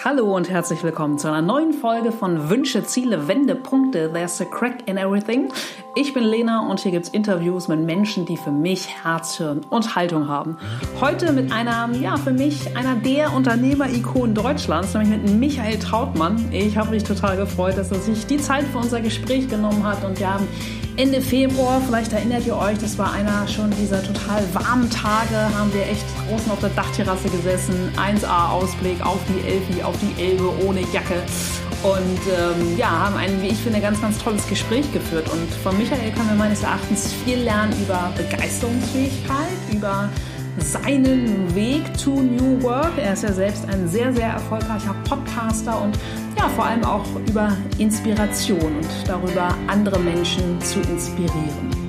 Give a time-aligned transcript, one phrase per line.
[0.00, 4.10] Hallo und herzlich willkommen zu einer neuen Folge von Wünsche, Ziele, Wendepunkte.
[4.12, 5.52] There's a crack in everything.
[5.94, 9.94] Ich bin Lena und hier gibt's Interviews mit Menschen, die für mich Herz, Hirn und
[9.94, 10.56] Haltung haben.
[11.00, 16.48] Heute mit einer, ja, für mich einer der Unternehmer-Ikonen Deutschlands, nämlich mit Michael Trautmann.
[16.50, 20.04] Ich habe mich total gefreut, dass er sich die Zeit für unser Gespräch genommen hat
[20.04, 20.48] und wir haben
[20.96, 25.72] Ende Februar, vielleicht erinnert ihr euch, das war einer schon dieser total warmen Tage, haben
[25.72, 30.52] wir echt draußen auf der Dachterrasse gesessen, 1A Ausblick auf die Elfi, auf die Elbe
[30.66, 31.22] ohne Jacke
[31.82, 35.28] und ähm, ja, haben ein, wie ich finde, ganz, ganz tolles Gespräch geführt.
[35.32, 40.10] Und von Michael können wir meines Erachtens viel lernen über Begeisterungsfähigkeit, über
[40.58, 42.92] seinen Weg to New Work.
[42.98, 45.98] Er ist ja selbst ein sehr, sehr erfolgreicher Podcaster und
[46.36, 51.82] ja, vor allem auch über Inspiration und darüber, andere Menschen zu inspirieren.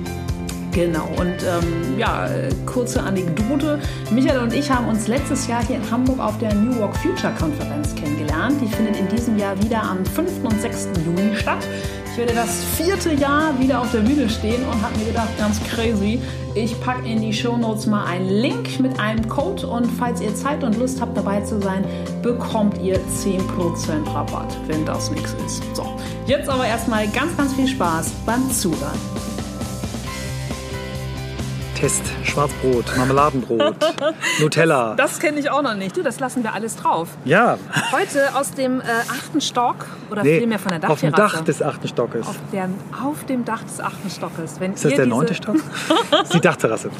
[0.74, 2.28] Genau, und ähm, ja,
[2.66, 3.78] kurze Anekdote.
[4.10, 7.32] Michael und ich haben uns letztes Jahr hier in Hamburg auf der New York Future
[7.38, 8.60] Konferenz kennengelernt.
[8.60, 10.42] Die findet in diesem Jahr wieder am 5.
[10.42, 10.88] und 6.
[11.06, 11.64] Juni statt.
[12.14, 15.60] Ich werde das vierte Jahr wieder auf der Bühne stehen und habe mir gedacht, ganz
[15.64, 16.22] crazy,
[16.54, 20.62] ich packe in die Shownotes mal einen Link mit einem Code und falls ihr Zeit
[20.62, 21.84] und Lust habt dabei zu sein,
[22.22, 25.64] bekommt ihr 10% Rabatt, wenn das nichts ist.
[25.74, 25.92] So,
[26.28, 29.23] jetzt aber erstmal ganz, ganz viel Spaß beim Zuhören.
[31.74, 33.74] Test, Schwarzbrot, Marmeladenbrot,
[34.40, 34.94] Nutella.
[34.96, 35.96] Das, das kenne ich auch noch nicht.
[35.96, 37.08] Du, das lassen wir alles drauf.
[37.24, 37.58] Ja.
[37.92, 41.36] Heute aus dem äh, achten Stock oder Nee, vielmehr von der auf dem Dachterrasse.
[41.36, 42.26] Dach des achten Stockes.
[42.26, 42.68] Auf, der,
[43.04, 44.60] auf dem Dach des achten Stockes.
[44.60, 45.56] Wenn Ist das der neunte Stock?
[46.10, 46.90] Das ist die Dachterrasse.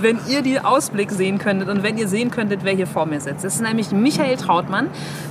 [0.00, 3.20] wenn ihr den Ausblick sehen könntet und wenn ihr sehen könntet, wer hier vor mir
[3.20, 3.44] sitzt.
[3.44, 4.88] Das ist nämlich Michael Trautmann,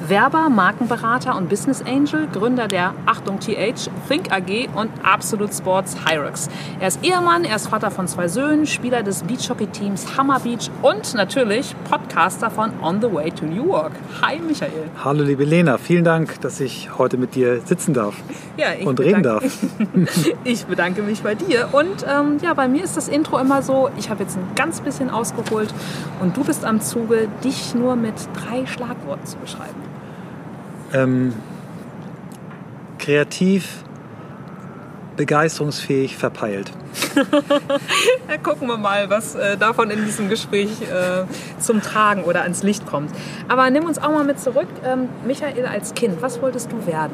[0.07, 6.49] Werber, Markenberater und Business Angel, Gründer der Achtung TH, Think AG und Absolute Sports Hyrox.
[6.79, 11.15] Er ist Ehemann, er ist Vater von zwei Söhnen, Spieler des Beachhockey-Teams Hammer Beach und
[11.15, 13.93] natürlich Podcaster von On the Way to New York.
[14.21, 14.91] Hi Michael.
[15.03, 18.13] Hallo liebe Lena, vielen Dank, dass ich heute mit dir sitzen darf
[18.57, 19.43] Ja, und reden darf.
[20.43, 21.69] Ich bedanke mich bei dir.
[21.71, 24.81] Und ähm, ja, bei mir ist das Intro immer so, ich habe jetzt ein ganz
[24.81, 25.73] bisschen ausgeholt
[26.21, 29.81] und du bist am Zuge, dich nur mit drei Schlagworten zu beschreiben.
[30.93, 31.33] Ähm,
[32.99, 33.83] kreativ,
[35.15, 36.71] begeisterungsfähig, verpeilt.
[38.43, 41.25] Gucken wir mal, was äh, davon in diesem Gespräch äh,
[41.59, 43.11] zum Tragen oder ans Licht kommt.
[43.47, 44.67] Aber nimm uns auch mal mit zurück.
[44.85, 47.13] Ähm, Michael als Kind, was wolltest du werden?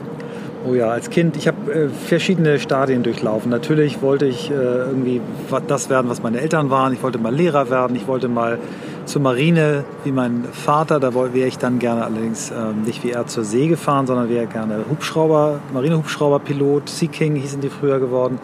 [0.64, 3.50] Oh ja, als Kind, ich habe äh, verschiedene Stadien durchlaufen.
[3.50, 5.20] Natürlich wollte ich äh, irgendwie
[5.68, 6.94] das werden, was meine Eltern waren.
[6.94, 7.96] Ich wollte mal Lehrer werden.
[7.96, 8.60] Ich wollte mal
[9.06, 11.00] zur Marine wie mein Vater.
[11.00, 14.46] Da wäre ich dann gerne allerdings ähm, nicht wie er zur See gefahren, sondern wäre
[14.46, 16.90] gerne Hubschrauber, Marinehubschrauberpilot.
[16.90, 18.38] Sea King hießen die früher geworden.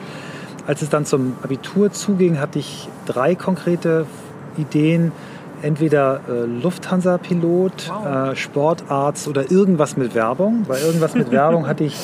[0.66, 4.08] Als es dann zum Abitur zuging, hatte ich drei konkrete
[4.58, 5.12] Ideen.
[5.62, 8.06] Entweder äh, Lufthansa-Pilot, Wow.
[8.32, 10.66] äh, Sportarzt oder irgendwas mit Werbung.
[10.68, 11.96] Bei irgendwas mit Werbung hatte ich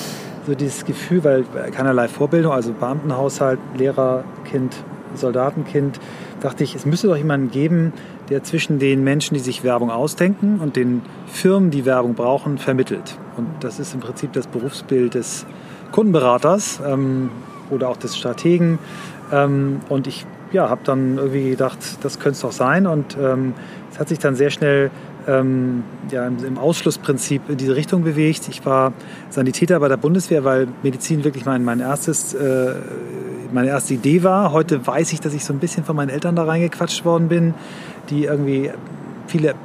[0.48, 4.76] so dieses Gefühl, weil keinerlei Vorbildung, also Beamtenhaushalt, Lehrer, Kind,
[5.16, 6.00] Soldatenkind,
[6.42, 7.94] dachte ich, es müsste doch jemanden geben,
[8.30, 13.18] der zwischen den Menschen, die sich Werbung ausdenken und den Firmen, die Werbung brauchen, vermittelt.
[13.38, 15.46] Und das ist im Prinzip das Berufsbild des
[15.92, 17.30] Kundenberaters ähm,
[17.70, 18.80] oder auch des Strategen.
[19.32, 22.88] Ähm, und ich ja, habe dann irgendwie gedacht, das könnte es doch sein.
[22.88, 23.54] Und ähm,
[23.92, 24.92] es hat sich dann sehr schnell
[25.28, 28.48] ähm, ja, im, im Ausschlussprinzip in diese Richtung bewegt.
[28.50, 28.94] Ich war
[29.30, 32.74] Sanitäter bei der Bundeswehr, weil Medizin wirklich mein, mein erstes, äh,
[33.52, 34.52] meine erste Idee war.
[34.52, 37.54] Heute weiß ich, dass ich so ein bisschen von meinen Eltern da reingequatscht worden bin,
[38.10, 38.72] die irgendwie
[39.28, 39.56] viele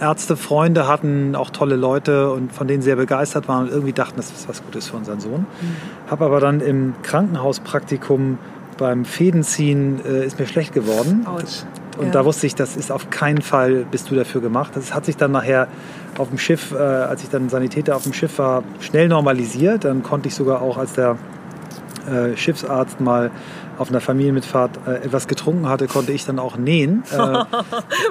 [0.00, 4.16] Ärzte, Freunde hatten, auch tolle Leute und von denen sehr begeistert waren und irgendwie dachten,
[4.16, 5.46] das ist was Gutes für unseren Sohn.
[6.08, 8.38] Habe aber dann im Krankenhauspraktikum
[8.78, 11.26] beim Fädenziehen äh, ist mir schlecht geworden.
[11.26, 11.64] Autsch.
[11.98, 12.12] Und Ja.
[12.12, 14.72] da wusste ich, das ist auf keinen Fall bist du dafür gemacht.
[14.74, 15.66] Das hat sich dann nachher
[16.16, 19.84] auf dem Schiff, äh, als ich dann Sanitäter auf dem Schiff war, schnell normalisiert.
[19.84, 21.16] Dann konnte ich sogar auch als der
[22.08, 23.30] äh, Schiffsarzt mal
[23.78, 27.04] auf einer Familienmitfahrt äh, etwas getrunken hatte, konnte ich dann auch nähen.
[27.12, 27.44] Äh, kann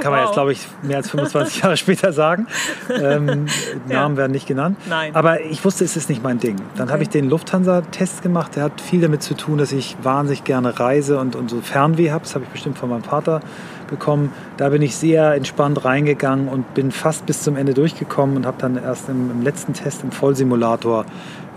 [0.05, 0.19] man Wow.
[0.25, 2.47] jetzt, glaube ich, mehr als 25 Jahre später sagen.
[2.89, 3.47] Ähm,
[3.89, 4.77] Namen werden nicht genannt.
[4.89, 5.13] Nein.
[5.13, 6.55] Aber ich wusste, es ist nicht mein Ding.
[6.75, 6.93] Dann Okay.
[6.93, 8.55] habe ich den Lufthansa-Test gemacht.
[8.55, 12.11] Der hat viel damit zu tun, dass ich wahnsinnig gerne reise und, und so Fernweh
[12.11, 12.23] habe.
[12.23, 13.41] Das habe ich bestimmt von meinem Vater
[13.87, 14.31] bekommen.
[14.57, 18.57] Da bin ich sehr entspannt reingegangen und bin fast bis zum Ende durchgekommen und habe
[18.59, 21.05] dann erst im, im letzten Test im Vollsimulator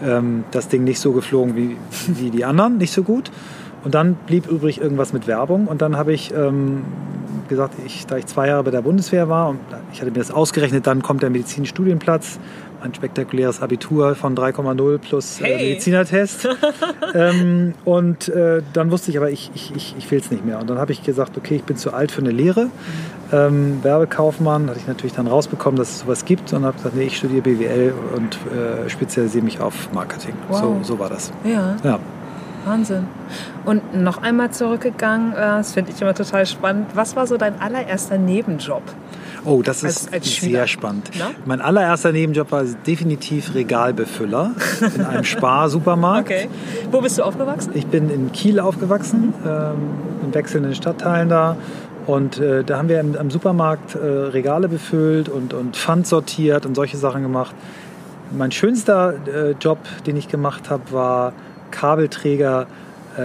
[0.02, 3.30] ähm, das Ding nicht so geflogen wie, wie die anderen, nicht so gut.
[3.82, 6.82] Und dann blieb übrig irgendwas mit Werbung und dann habe ich ähm,
[7.48, 9.58] gesagt, ich, da ich zwei Jahre bei der Bundeswehr war und
[9.92, 12.38] ich hatte mir das ausgerechnet, dann kommt der Medizinstudienplatz
[12.82, 15.68] ein spektakuläres Abitur von 3,0 plus äh, Hey.
[15.70, 16.48] Medizinertest.
[17.14, 20.58] ähm, und äh, dann wusste ich aber, ich, ich, ich, ich will es nicht mehr.
[20.58, 22.68] Und dann habe ich gesagt, okay, ich bin zu alt für eine Lehre.
[23.32, 27.04] Ähm, Werbekaufmann hatte ich natürlich dann rausbekommen, dass es sowas gibt und habe gesagt, nee,
[27.04, 30.34] ich studiere BWL und äh, spezialisiere mich auf Marketing.
[30.48, 30.60] Wow.
[30.60, 31.32] So, so war das.
[31.44, 31.98] Ja, Ja.
[32.66, 33.06] Wahnsinn.
[33.64, 36.88] Und noch einmal zurückgegangen, äh, das finde ich immer total spannend.
[36.94, 38.82] Was war so dein allererster Nebenjob?
[39.44, 41.10] Oh, das Als- ist als sehr spannend.
[41.18, 41.30] Na?
[41.44, 44.52] Mein allererster Nebenjob war definitiv Regalbefüller
[44.94, 46.30] in einem Spar-Supermarkt.
[46.30, 46.48] Okay.
[46.90, 47.72] Wo bist du aufgewachsen?
[47.74, 49.76] Ich bin in Kiel aufgewachsen, ähm,
[50.24, 51.56] in wechselnden Stadtteilen da.
[52.06, 56.66] Und äh, da haben wir im, am Supermarkt äh, Regale befüllt und, und Pfand sortiert
[56.66, 57.54] und solche Sachen gemacht.
[58.36, 61.32] Mein schönster äh, Job, den ich gemacht habe, war
[61.70, 62.66] Kabelträger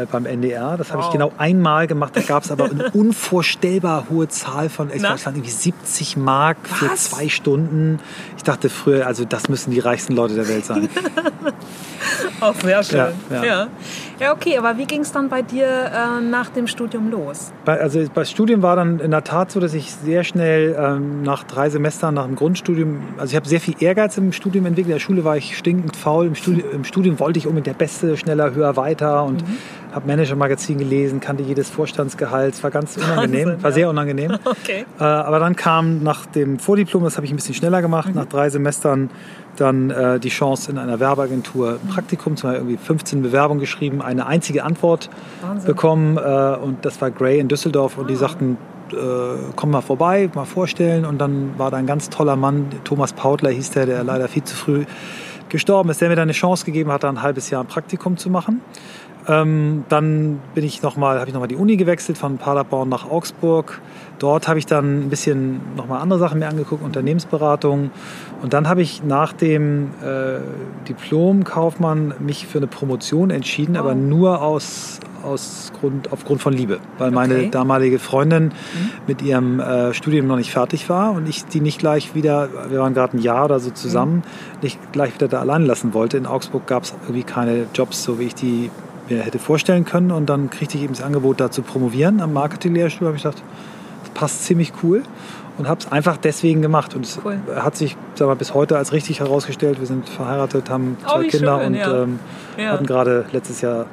[0.02, 0.78] äh, beim NDR.
[0.78, 1.08] Das habe Wow.
[1.08, 2.16] ich genau einmal gemacht.
[2.16, 7.12] Da gab es aber eine unvorstellbar hohe Zahl von, waren irgendwie 70 Mark für Was?
[7.12, 8.00] zwei Stunden.
[8.38, 10.90] Ich dachte früher, also das müssen die reichsten Leute der Welt sein.
[12.42, 12.98] Auch sehr schön.
[12.98, 13.44] Ja, ja.
[13.46, 13.68] ja.
[14.20, 17.52] Ja, okay, aber wie ging es dann bei dir äh, nach dem Studium los?
[17.66, 21.24] Bei, also das Studium war dann in der Tat so, dass ich sehr schnell ähm,
[21.24, 24.92] nach drei Semestern nach dem Grundstudium, also ich habe sehr viel Ehrgeiz im Studium entwickelt.
[24.92, 26.28] In der Schule war ich stinkend faul.
[26.28, 29.44] Im Studium, im Studium wollte ich unbedingt der Beste, schneller, höher, weiter und
[29.96, 32.54] habe Manager-Magazin gelesen, kannte jedes Vorstandsgehalt.
[32.54, 33.76] Es war ganz unangenehm, Wahnsinn, war ja.
[33.76, 34.38] sehr unangenehm.
[34.46, 34.86] Okay.
[35.00, 38.26] Äh, aber dann kam nach dem Vordiplom, das habe ich ein bisschen schneller gemacht, nach
[38.26, 39.10] drei Semestern
[39.58, 44.02] dann äh, die Chance in einer Werbeagentur ein Praktikum zu machen, irgendwie 15 Bewerbungen geschrieben,
[44.02, 45.10] eine einzige Antwort
[45.42, 45.68] Wahnsinn.
[45.68, 48.58] bekommen äh, und das war Gray in Düsseldorf und die sagten,
[48.92, 48.96] äh,
[49.56, 53.52] komm mal vorbei, mal vorstellen und dann war da ein ganz toller Mann, Thomas Pautler
[53.52, 54.86] hieß der, der leider viel zu früh
[55.50, 58.18] gestorben ist, der mir dann eine Chance gegeben hat, da ein halbes Jahr ein Praktikum
[58.18, 58.62] zu machen.
[59.28, 63.10] Ähm, dann bin ich noch mal, habe ich nochmal die Uni gewechselt von Paderborn nach
[63.10, 63.82] Augsburg.
[64.20, 67.92] Dort habe ich dann ein bisschen nochmal andere Sachen mir angeguckt, Unternehmensberatung.
[68.42, 70.40] Und dann habe ich nach dem äh,
[70.88, 76.80] Diplom Kaufmann mich für eine Promotion entschieden, aber nur aus, aus Grund, aufgrund von Liebe,
[76.98, 77.50] weil meine Okay.
[77.52, 78.52] damalige Freundin
[79.08, 82.80] mit ihrem äh, Studium noch nicht fertig war und ich die nicht gleich wieder, wir
[82.80, 84.24] waren gerade ein Jahr oder so zusammen,
[84.62, 86.18] nicht gleich wieder da allein lassen wollte.
[86.18, 88.70] In Augsburg gab es irgendwie keine Jobs, so wie ich die
[89.10, 90.12] mir hätte vorstellen können.
[90.12, 93.08] Und dann kriegte ich eben das Angebot, da zu promovieren am Marketing-Lehrstuhl.
[93.08, 93.42] habe ich gedacht,
[94.04, 95.04] das passt ziemlich cool.
[95.58, 96.96] Und habe es einfach deswegen gemacht.
[96.96, 97.38] Und es Cool.
[97.56, 99.80] hat sich sag mal, bis heute als richtig herausgestellt.
[99.80, 102.04] Wir sind verheiratet, haben Oh, zwei wie Kinder schön, und ja.
[102.04, 102.20] ähm,
[102.58, 102.72] Ja.
[102.72, 103.86] hatten gerade letztes Jahr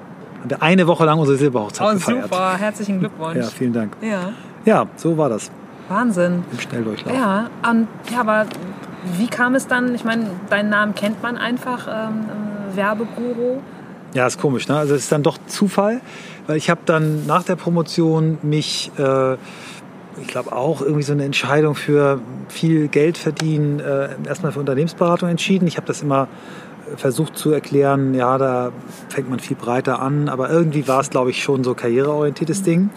[0.59, 2.23] eine Woche lang unsere Silberhochzeit Oh, gefeiert.
[2.25, 3.37] super, herzlichen Glückwunsch.
[3.37, 3.97] Ja, vielen Dank.
[4.00, 4.32] Ja,
[4.64, 5.53] Ja, so war das
[5.88, 6.43] Wahnsinn.
[6.50, 7.14] im Schnelldurchlauf.
[7.17, 8.47] Ja, und, ja, aber
[9.19, 9.94] wie kam es dann?
[9.94, 12.25] Ich meine, deinen Namen kennt man einfach, ähm,
[12.73, 13.61] äh, Werbeguru.
[14.14, 14.76] Ja, ist komisch, ne?
[14.76, 16.03] Also es ist dann doch Zufall,
[16.47, 19.35] weil ich habe dann nach der Promotion mich, äh,
[20.20, 25.31] ich glaube auch irgendwie so eine Entscheidung für viel Geld verdienen, äh, erstmal für Unternehmensberatung
[25.31, 25.67] entschieden.
[25.67, 26.29] Ich habe das immer
[26.93, 28.73] äh, versucht zu erklären, ja, da
[29.09, 32.91] fängt man viel breiter an, aber irgendwie war es, glaube ich, schon so karriereorientiertes Ding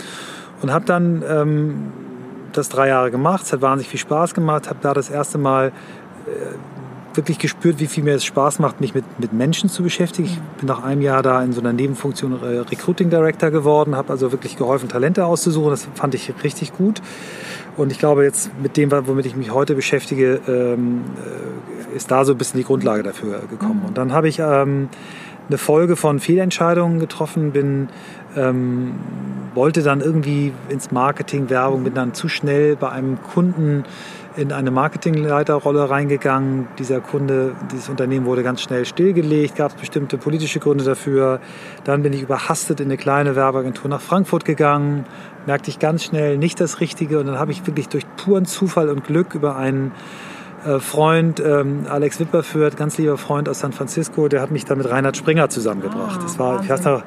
[0.61, 1.93] und habe dann ähm,
[2.51, 3.43] das drei Jahre gemacht.
[3.43, 5.71] Es hat wahnsinnig viel Spaß gemacht, habe da das erste Mal
[7.17, 10.27] wirklich gespürt, wie viel mir es Spaß macht, mich mit, mit Menschen zu beschäftigen.
[10.27, 14.11] Ich bin nach einem Jahr da in so einer Nebenfunktion äh, Recruiting Director geworden, habe
[14.11, 15.69] also wirklich geholfen, Talente auszusuchen.
[15.69, 17.01] Das fand ich richtig gut.
[17.77, 21.03] Und ich glaube, jetzt mit dem, womit ich mich heute beschäftige, ähm,
[21.93, 23.83] äh, ist da so ein bisschen die Grundlage dafür gekommen.
[23.85, 24.89] Und dann habe ich ähm,
[25.47, 27.89] eine Folge von Fehlentscheidungen getroffen, bin
[28.35, 28.93] ähm,
[29.53, 33.85] wollte dann irgendwie ins Marketing, Werbung, bin dann zu schnell bei einem Kunden
[34.37, 36.67] in eine Marketingleiterrolle reingegangen.
[36.77, 41.39] Dieser Kunde, dieses Unternehmen wurde ganz schnell stillgelegt, gab es bestimmte politische Gründe dafür.
[41.83, 45.05] Dann bin ich überhastet in eine kleine Werbeagentur nach Frankfurt gegangen,
[45.45, 48.89] merkte ich ganz schnell nicht das Richtige und dann habe ich wirklich durch puren Zufall
[48.89, 49.91] und Glück über einen
[50.79, 54.89] Freund, ähm, Alex Wipperfürth, ganz lieber Freund aus San Francisco, der hat mich dann mit
[54.89, 56.19] Reinhard Springer zusammengebracht.
[56.19, 57.03] Ah, das war, ich weiß noch,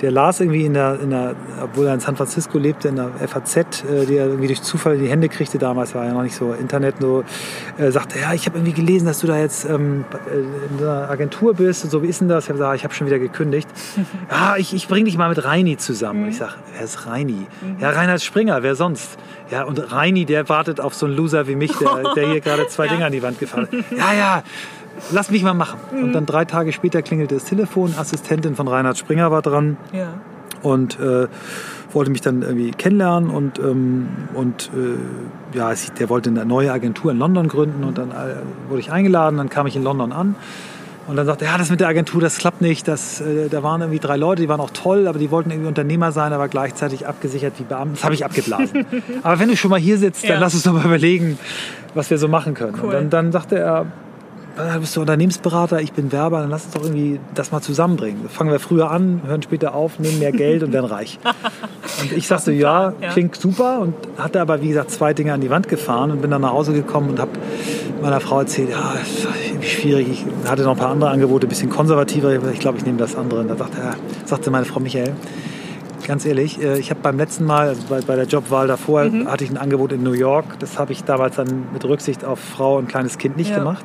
[0.00, 3.10] der las irgendwie in der, in der, obwohl er in San Francisco lebte, in der
[3.28, 6.22] FAZ, äh, die er irgendwie durch Zufall in die Hände kriegte, damals war ja noch
[6.22, 7.24] nicht so Internet, so,
[7.78, 10.38] äh, sagte, ja, ich habe irgendwie gelesen, dass du da jetzt ähm, äh,
[10.74, 12.44] in einer Agentur bist und so, wie ist denn das?
[12.44, 13.68] Ich habe gesagt, ich habe schon wieder gekündigt.
[14.30, 16.24] ja, ich, ich bringe dich mal mit Reini zusammen.
[16.24, 17.46] Und ich sage, wer ist Reini?
[17.78, 19.18] Ja, Reinhard Springer, wer sonst?
[19.52, 22.66] Ja, und Reini, der wartet auf so einen Loser wie mich, der, der hier gerade
[22.68, 23.96] zwei Dinge an die Wand gefahren hat.
[23.98, 24.42] Ja, ja,
[25.12, 25.78] lass mich mal machen.
[25.92, 30.14] Und dann drei Tage später klingelte das Telefon, Assistentin von Reinhard Springer war dran Ja.
[30.62, 31.28] und äh,
[31.92, 37.10] wollte mich dann irgendwie kennenlernen und, ähm, und äh, ja, der wollte eine neue Agentur
[37.10, 38.36] in London gründen und dann äh,
[38.70, 40.34] wurde ich eingeladen, dann kam ich in London an
[41.08, 43.62] und dann sagte er, ja, das mit der Agentur, das klappt nicht, das, äh, da
[43.62, 46.48] waren irgendwie drei Leute, die waren auch toll, aber die wollten irgendwie Unternehmer sein, aber
[46.48, 48.86] gleichzeitig abgesichert wie Beamten, das habe ich abgeblasen.
[49.22, 50.38] aber wenn du schon mal hier sitzt, dann Ja.
[50.38, 51.38] lass uns doch mal überlegen,
[51.94, 52.74] was wir so machen können.
[52.80, 52.86] Cool.
[52.86, 53.86] Und dann, dann sagte er,
[54.56, 58.28] äh, bist du Unternehmensberater, ich bin Werber, dann lass uns doch irgendwie das mal zusammenbringen.
[58.28, 61.18] Fangen wir früher an, hören später auf, nehmen mehr Geld und werden reich.
[62.00, 65.50] Und ich sagte, ja, klingt super und hatte aber, wie gesagt, zwei Dinge an die
[65.50, 67.32] Wand gefahren und bin dann nach Hause gekommen und habe
[68.00, 68.94] meiner Frau erzählt, ja,
[69.60, 72.98] schwierig, ich hatte noch ein paar andere Angebote, ein bisschen konservativer, ich glaube, ich nehme
[72.98, 73.40] das andere.
[73.40, 73.94] Und da sagte, ja,
[74.24, 75.14] sagte meine Frau Michael,
[76.06, 79.30] ganz ehrlich, äh, ich habe beim letzten Mal, also bei, bei der Jobwahl davor, mhm.
[79.30, 80.58] hatte ich ein Angebot in New York.
[80.58, 83.58] Das habe ich damals dann mit Rücksicht auf Frau und kleines Kind nicht ja.
[83.58, 83.84] gemacht.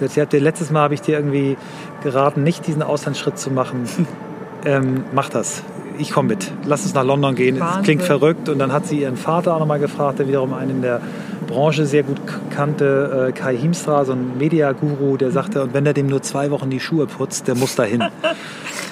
[0.00, 1.56] Ich hatte, letztes Mal habe ich dir irgendwie
[2.02, 3.88] geraten, nicht diesen Auslandsschritt zu machen.
[4.64, 5.62] ähm, mach das.
[5.98, 6.50] Ich komme mit.
[6.64, 7.60] Lass uns nach London gehen.
[7.60, 8.48] Es klingt verrückt.
[8.48, 11.00] Und dann hat sie ihren Vater auch nochmal gefragt, der wiederum einen der
[11.46, 15.92] Branche sehr gut kannte, äh, Kai Hiemstra, so ein Mediaguru, der sagte, und wenn er
[15.92, 18.04] dem nur zwei Wochen die Schuhe putzt, der muss dahin.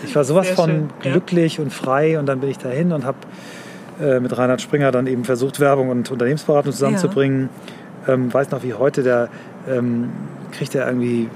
[0.04, 1.64] Ich war sowas sehr von schön, glücklich ja.
[1.64, 3.18] und frei und dann bin ich dahin und habe
[4.00, 7.48] äh, mit Reinhard Springer dann eben versucht, Werbung und Unternehmensberatung zusammenzubringen.
[8.06, 8.14] Ja.
[8.14, 9.28] Ähm, weiß noch wie heute, der
[9.68, 10.10] ähm,
[10.52, 11.28] kriegt er irgendwie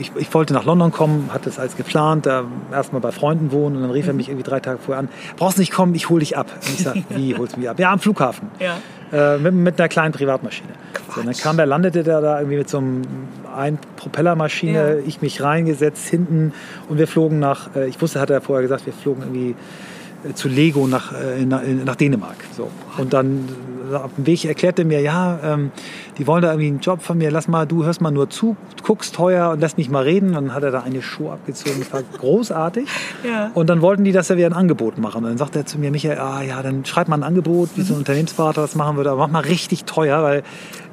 [0.00, 3.76] ich, ich, wollte nach London kommen, hatte es als geplant, da erstmal bei Freunden wohnen
[3.76, 4.18] und dann rief er mhm.
[4.18, 6.50] mich irgendwie drei Tage vorher an, brauchst nicht kommen, ich hole dich ab.
[6.54, 7.78] Und ich sage, wie holst du mich ab?
[7.78, 8.48] Ja, am Flughafen.
[8.58, 8.78] Ja.
[9.12, 10.70] Äh, mit, mit, einer kleinen Privatmaschine.
[11.14, 13.02] So, dann kam der, landete der da irgendwie mit so einem
[13.54, 15.06] ein Propellermaschine, ja.
[15.06, 16.52] ich mich reingesetzt hinten
[16.88, 19.56] und wir flogen nach, äh, ich wusste, hat er vorher gesagt, wir flogen irgendwie
[20.34, 22.36] zu Lego nach, äh, nach Dänemark.
[22.56, 22.70] So.
[22.98, 23.48] Und dann
[23.94, 25.72] auf dem Weg erklärte mir, ja, ähm,
[26.18, 28.56] die wollen da irgendwie einen Job von mir, lass mal, du hörst mal nur zu,
[28.82, 30.28] guckst teuer und lass mich mal reden.
[30.28, 32.88] Und dann hat er da eine Show abgezogen, das war großartig.
[33.24, 33.50] Ja.
[33.54, 35.24] Und dann wollten die, dass er wieder ein Angebot machen.
[35.24, 37.82] Und dann sagt er zu mir, Michael, ah ja, dann schreib mal ein Angebot, wie
[37.82, 38.00] so ein mhm.
[38.00, 40.42] Unternehmensberater das machen würde, aber mach mal richtig teuer, weil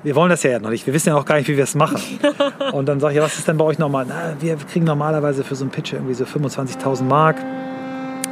[0.04, 0.86] wir wollen das ja noch nicht.
[0.88, 2.00] Wir wissen ja auch gar nicht, wie wir es machen.
[2.72, 4.06] und dann sage ich, ja, was ist denn bei euch nochmal?
[4.08, 7.36] Na, wir kriegen normalerweise für so einen Pitch irgendwie so 25.000 Mark.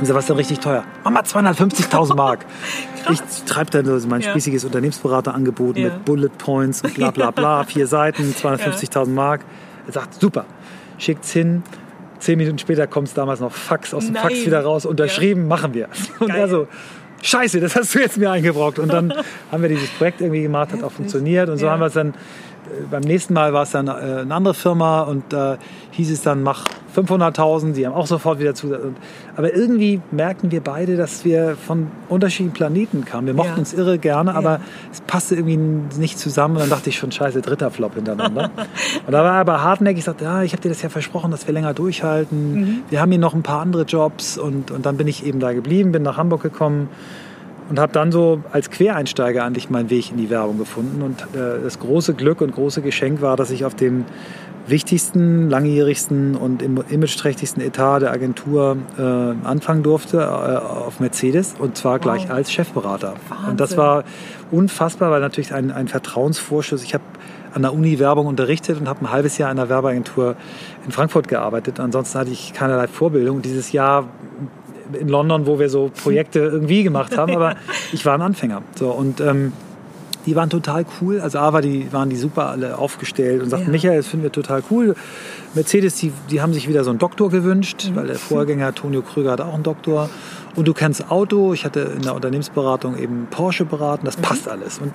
[0.02, 0.84] Denn richtig teuer?
[1.04, 2.46] Mach mal 250.000 Mark.
[3.12, 4.32] ich treibe dann so mein ja.
[4.32, 5.86] spießiges Unternehmensberaterangebot ja.
[5.86, 9.42] mit Bullet Points und bla bla bla, vier Seiten, 250.000 Mark.
[9.88, 10.46] Er sagt, super,
[10.98, 11.64] schickt's hin.
[12.20, 14.24] Zehn Minuten später kommt es damals noch Fax aus dem Nein.
[14.24, 15.48] Fax wieder raus, unterschrieben, ja.
[15.48, 15.90] machen wir.
[16.20, 16.40] Und Geil.
[16.40, 16.68] er so,
[17.22, 18.78] Scheiße, das hast du jetzt mir eingebrockt.
[18.78, 19.14] Und dann
[19.52, 21.50] haben wir dieses Projekt irgendwie gemacht, hat auch funktioniert.
[21.50, 22.14] Und so haben wir es dann
[22.90, 25.58] beim nächsten Mal war es dann äh, eine andere Firma und da äh,
[25.92, 28.74] hieß es dann, mach 500.000, die haben auch sofort wieder zu.
[29.36, 33.28] Aber irgendwie merkten wir beide, dass wir von unterschiedlichen Planeten kamen.
[33.28, 33.58] Wir mochten ja.
[33.58, 34.60] uns irre gerne, aber ja.
[34.92, 35.58] es passte irgendwie
[36.00, 36.56] nicht zusammen.
[36.56, 38.52] Und dann dachte ich schon, scheiße, dritter Flop hintereinander.
[39.06, 41.48] und da war er aber hartnäckig, sagte, ja, ich habe dir das ja versprochen, dass
[41.48, 42.54] wir länger durchhalten.
[42.54, 42.84] Mhm.
[42.90, 44.38] Wir haben hier noch ein paar andere Jobs.
[44.38, 46.90] Und, und dann bin ich eben da geblieben, bin nach Hamburg gekommen
[47.70, 51.02] und habe dann so als Quereinsteiger eigentlich meinen Weg in die Werbung gefunden.
[51.02, 54.06] Und äh, das große Glück und große Geschenk war, dass ich auf dem
[54.68, 62.00] wichtigsten, langjährigsten und imageträchtigsten Etat der Agentur äh, anfangen durfte, äh, auf Mercedes, und zwar
[62.00, 62.36] gleich wow.
[62.36, 63.14] als Chefberater.
[63.30, 63.50] Wahnsinn.
[63.52, 64.04] Und das war
[64.52, 66.84] unfassbar, weil natürlich ein, ein Vertrauensvorschuss.
[66.84, 67.04] Ich habe
[67.54, 70.36] an der Uni Werbung unterrichtet und habe ein halbes Jahr in der Werbeagentur
[70.86, 71.80] in Frankfurt gearbeitet.
[71.80, 73.38] Ansonsten hatte ich keinerlei Vorbildung.
[73.38, 74.10] Und dieses Jahr
[74.94, 77.56] in London, wo wir so Projekte irgendwie gemacht haben, aber
[77.94, 78.62] ich war ein Anfänger.
[78.76, 79.54] So, und ähm,
[80.26, 81.22] die waren total cool.
[81.22, 83.72] Also A war die, waren die super alle aufgestellt und sagten, ja.
[83.72, 84.96] Michael, das finden wir total cool.
[85.54, 87.96] Mercedes, die, die haben sich wieder so einen Doktor gewünscht, mhm.
[87.96, 90.10] weil der Vorgänger Tonio Krüger hat auch einen Doktor.
[90.56, 91.54] Und du kennst Auto.
[91.54, 94.06] Ich hatte in der Unternehmensberatung eben Porsche beraten.
[94.06, 94.24] Das mhm.
[94.24, 94.80] passt alles.
[94.80, 94.94] Und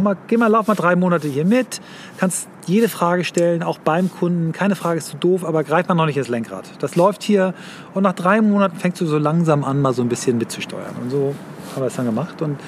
[0.00, 1.80] mach mal, geh mal, lauf mal drei Monate hier mit.
[2.18, 4.52] Kannst jede Frage stellen, auch beim Kunden.
[4.52, 6.64] Keine Frage ist zu doof, aber greif mal noch nicht das Lenkrad.
[6.80, 7.54] Das läuft hier
[7.94, 10.94] und nach drei Monaten fängst du so langsam an, mal so ein bisschen mitzusteuern.
[11.02, 11.34] Und so
[11.74, 12.58] haben wir es dann gemacht und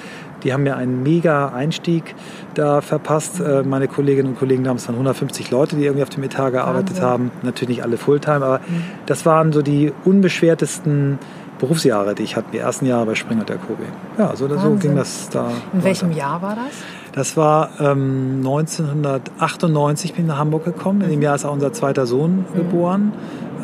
[0.42, 2.16] die haben mir einen mega Einstieg
[2.54, 3.40] da verpasst.
[3.40, 6.90] Äh, meine Kolleginnen und Kollegen damals waren 150 Leute, die irgendwie auf dem Etat gearbeitet
[6.90, 7.04] Wahnsinn.
[7.04, 7.30] haben.
[7.42, 8.82] Natürlich nicht alle Fulltime, aber mhm.
[9.06, 11.18] das waren so die unbeschwertesten
[11.62, 13.84] Berufsjahre, die ich hatte, die ersten Jahre bei Springer der Kobe.
[14.18, 15.46] Ja, so, so ging das da.
[15.46, 15.84] In weiter.
[15.84, 16.74] welchem Jahr war das?
[17.12, 21.02] Das war ähm, 1998 bin ich nach Hamburg gekommen.
[21.02, 23.12] In dem Jahr ist auch unser zweiter Sohn geboren.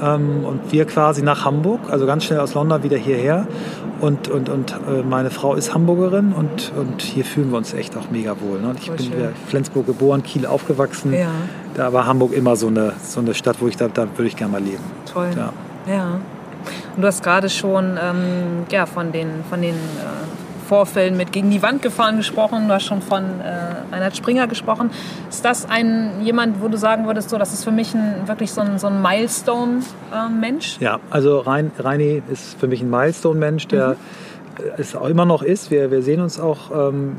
[0.02, 3.46] Ähm, und wir quasi nach Hamburg, also ganz schnell aus London wieder hierher.
[4.00, 7.96] Und, und, und äh, meine Frau ist Hamburgerin und, und hier fühlen wir uns echt
[7.96, 8.60] auch mega wohl.
[8.60, 8.74] Ne?
[8.78, 11.12] Ich Voll bin in Flensburg geboren, Kiel aufgewachsen.
[11.14, 11.30] Ja.
[11.74, 14.36] Da war Hamburg immer so eine, so eine Stadt, wo ich da, da würde ich
[14.36, 14.84] gerne mal leben.
[15.12, 15.30] Toll.
[15.34, 15.52] Ja.
[15.92, 16.20] ja.
[16.94, 20.37] Und du hast gerade schon ähm, ja, von den, von den äh,
[20.68, 22.68] Vorfällen mit gegen die Wand gefahren gesprochen.
[22.68, 24.90] Du hast schon von äh, Reinhard Springer gesprochen.
[25.30, 28.52] Ist das ein jemand, wo du sagen würdest, so, das ist für mich ein, wirklich
[28.52, 30.78] so ein, so ein Milestone-Mensch?
[30.80, 33.96] Äh, ja, also Rein, Reini ist für mich ein Milestone-Mensch, der mhm.
[34.76, 35.70] es auch immer noch ist.
[35.70, 37.16] Wir, wir sehen uns auch ähm,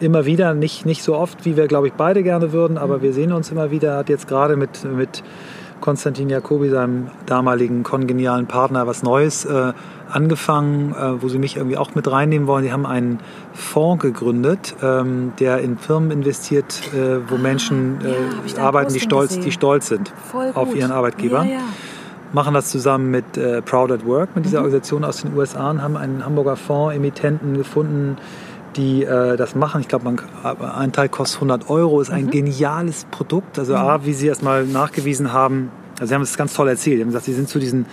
[0.00, 3.02] immer wieder, nicht, nicht so oft, wie wir, glaube ich, beide gerne würden, aber mhm.
[3.02, 3.98] wir sehen uns immer wieder.
[3.98, 5.22] Hat jetzt gerade mit, mit
[5.82, 9.74] Konstantin Jacobi, seinem damaligen kongenialen Partner, was Neues äh,
[10.10, 12.64] angefangen, äh, wo sie mich irgendwie auch mit reinnehmen wollen.
[12.64, 13.20] Sie haben einen
[13.52, 19.38] Fonds gegründet, ähm, der in Firmen investiert, äh, wo ah, Menschen ja, arbeiten, die stolz,
[19.38, 20.12] die stolz sind
[20.54, 21.44] auf ihren Arbeitgeber.
[21.44, 21.60] Ja, ja
[22.32, 24.66] machen das zusammen mit äh, Proud at Work, mit dieser mhm.
[24.66, 28.18] Organisation aus den USA und haben einen Hamburger Fonds-Emittenten gefunden,
[28.76, 29.80] die äh, das machen.
[29.80, 30.14] Ich glaube,
[30.76, 32.30] ein Teil kostet 100 Euro, ist ein mhm.
[32.30, 33.58] geniales Produkt.
[33.58, 33.78] Also mhm.
[33.78, 36.96] A, wie sie erstmal nachgewiesen haben, also sie haben es ganz toll erzählt.
[36.96, 37.86] Sie haben gesagt, sie sind zu diesen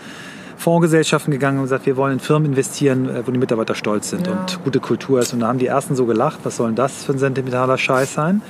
[0.64, 4.28] Fondsgesellschaften gegangen und gesagt, wir wollen in Firmen investieren, äh, wo die Mitarbeiter stolz sind
[4.28, 4.34] ja.
[4.34, 5.34] und gute Kultur ist.
[5.34, 8.14] Und da haben die ersten so gelacht, was soll denn das für ein sentimentaler Scheiß
[8.14, 8.42] sein?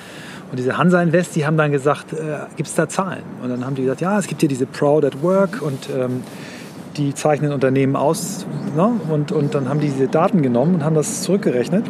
[0.52, 3.24] Und diese Hansa Invest, die haben dann gesagt, äh, gibt es da Zahlen?
[3.42, 6.22] Und dann haben die gesagt, ja, es gibt hier diese Proud at Work und ähm,
[6.98, 8.46] die zeichnen Unternehmen aus.
[8.76, 8.92] Ne?
[9.10, 11.88] Und, und dann haben die diese Daten genommen und haben das zurückgerechnet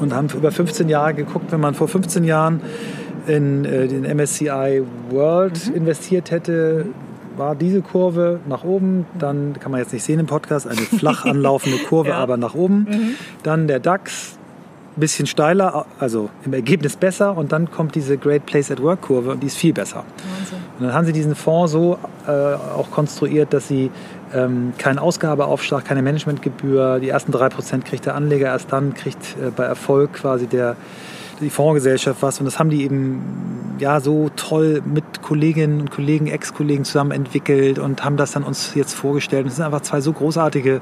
[0.00, 2.62] und haben über 15 Jahre geguckt, wenn man vor 15 Jahren
[3.26, 5.74] in äh, den MSCI World mhm.
[5.74, 6.86] investiert hätte,
[7.38, 11.24] war diese Kurve nach oben, dann kann man jetzt nicht sehen im Podcast, eine flach
[11.24, 12.16] anlaufende Kurve, ja.
[12.16, 12.86] aber nach oben.
[12.90, 13.14] Mhm.
[13.42, 14.38] Dann der DAX,
[14.96, 19.02] ein bisschen steiler, also im Ergebnis besser und dann kommt diese Great Place at Work
[19.02, 19.98] Kurve und die ist viel besser.
[19.98, 20.58] Wahnsinn.
[20.78, 23.90] Und dann haben sie diesen Fonds so äh, auch konstruiert, dass sie
[24.34, 29.36] ähm, keinen Ausgabeaufschlag, keine Managementgebühr, die ersten drei Prozent kriegt der Anleger, erst dann kriegt
[29.40, 30.76] äh, bei Erfolg quasi der
[31.40, 36.26] die Fondsgesellschaft was und das haben die eben ja so toll mit Kolleginnen und Kollegen,
[36.26, 39.44] Ex-Kollegen zusammen entwickelt und haben das dann uns jetzt vorgestellt.
[39.44, 40.80] Und es sind einfach zwei so großartige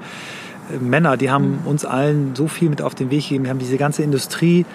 [0.80, 3.76] Männer, die haben uns allen so viel mit auf den Weg gegeben, die haben diese
[3.76, 4.66] ganze Industrie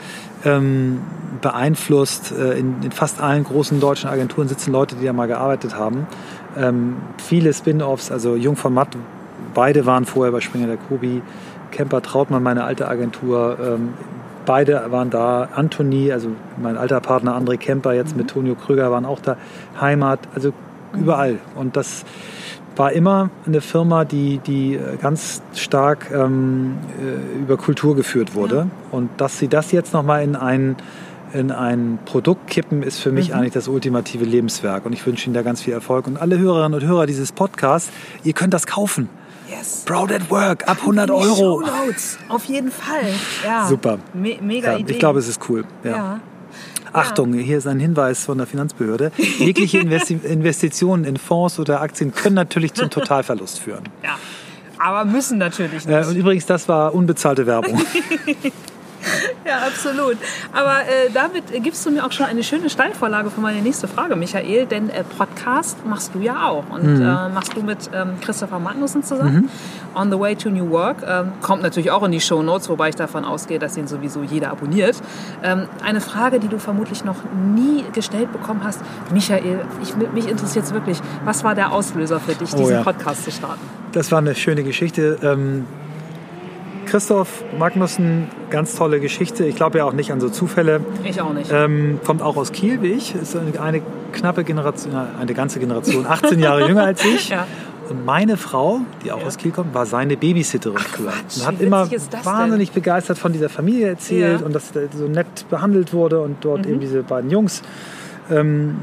[0.46, 1.02] ähm,
[1.42, 2.32] beeinflusst.
[2.32, 6.08] Äh, in, in, fast allen großen deutschen Agenturen sitzen Leute, die da mal gearbeitet haben.
[6.58, 8.90] Ähm, viele Spin-offs, also Jung von Matt,
[9.54, 11.22] beide waren vorher bei Springer der Kobi.
[11.72, 13.94] Kemper Trautmann, meine alte Agentur, ähm,
[14.46, 15.50] beide waren da.
[15.56, 16.30] Anthony, also
[16.62, 19.38] mein alter Partner André Kemper, jetzt mit Tonio Krüger, waren auch da.
[19.80, 20.54] Heimat, also
[20.94, 21.40] überall.
[21.56, 22.06] Und das
[22.76, 28.56] war immer eine Firma, die, die ganz stark ähm, äh, über Kultur geführt wurde.
[28.56, 28.68] Ja.
[28.92, 30.78] Und dass sie das jetzt nochmal in ein,
[31.34, 33.36] in ein Produkt kippen, ist für mich mhm.
[33.36, 34.86] eigentlich das ultimative Lebenswerk.
[34.86, 36.08] Und ich wünsche Ihnen da ganz viel Erfolg.
[36.08, 37.92] Und alle Hörerinnen und Hörer dieses Podcasts,
[38.24, 39.10] ihr könnt das kaufen.
[39.52, 39.84] Yes.
[39.86, 41.62] Proud at Work, ab 100 Euro.
[42.30, 43.14] Auf jeden Fall.
[43.44, 43.68] Ja.
[43.68, 44.00] Super.
[44.14, 44.94] Me mega ja, Idee.
[44.94, 45.66] Ich glaube, es ist cool.
[45.84, 45.92] ja.
[45.92, 46.20] ja.
[46.94, 49.14] Achtung, hier ist ein Hinweis von der Finanzbehörde.
[49.40, 53.84] Jegliche Investi Investitionen in Fonds oder Aktien können natürlich zum Totalverlust führen.
[54.04, 54.18] Ja,
[54.78, 56.06] aber müssen natürlich nicht.
[56.06, 57.82] Äh, und übrigens, das war unbezahlte Werbung.
[59.46, 60.18] ja, absolut.
[60.54, 64.16] Aber äh, damit gibst du mir auch schon eine schöne Steilvorlage für meine nächste Frage,
[64.16, 64.66] Michael.
[64.66, 66.70] Denn äh, Podcast machst du ja auch.
[66.70, 67.02] Und mhm.
[67.02, 69.36] äh, machst du mit ähm, Christopher Magnussen zusammen.
[69.36, 69.50] Mhm.
[69.96, 70.98] On the Way to New Work.
[71.06, 74.24] Ähm, kommt natürlich auch in die Show Notes, wobei ich davon ausgehe, dass ihn sowieso
[74.24, 75.02] jeder abonniert.
[75.44, 77.18] Ähm, eine Frage, die du vermutlich noch
[77.56, 78.82] nie gestellt bekommen hast.
[79.12, 81.00] Michael, ich, mich interessiert es wirklich.
[81.26, 82.84] Was war der Auslöser für dich, oh, diesen ja.
[82.84, 83.62] Podcast zu starten?
[83.92, 85.18] Das war eine schöne Geschichte.
[86.92, 89.46] Christoph Magnussen, ganz tolle Geschichte.
[89.46, 90.82] Ich glaube ja auch nicht an so Zufälle.
[91.06, 91.50] Ich auch nicht.
[91.50, 93.16] Ähm, kommt auch aus Kiel wie ich.
[93.16, 97.30] Ist eine, knappe Generation, eine ganze Generation, 18 Jahre jünger als ich.
[97.32, 97.48] Ja.
[97.90, 99.26] Und meine Frau, die auch ja.
[99.26, 101.14] aus Kiel kommt, war seine Babysitterin Ach, früher.
[101.38, 101.90] und hat immer
[102.24, 102.82] wahnsinnig denn?
[102.82, 104.46] begeistert von dieser Familie erzählt ja.
[104.46, 106.72] und dass er so nett behandelt wurde und dort mhm.
[106.72, 107.62] eben diese beiden Jungs.
[108.30, 108.76] Ähm,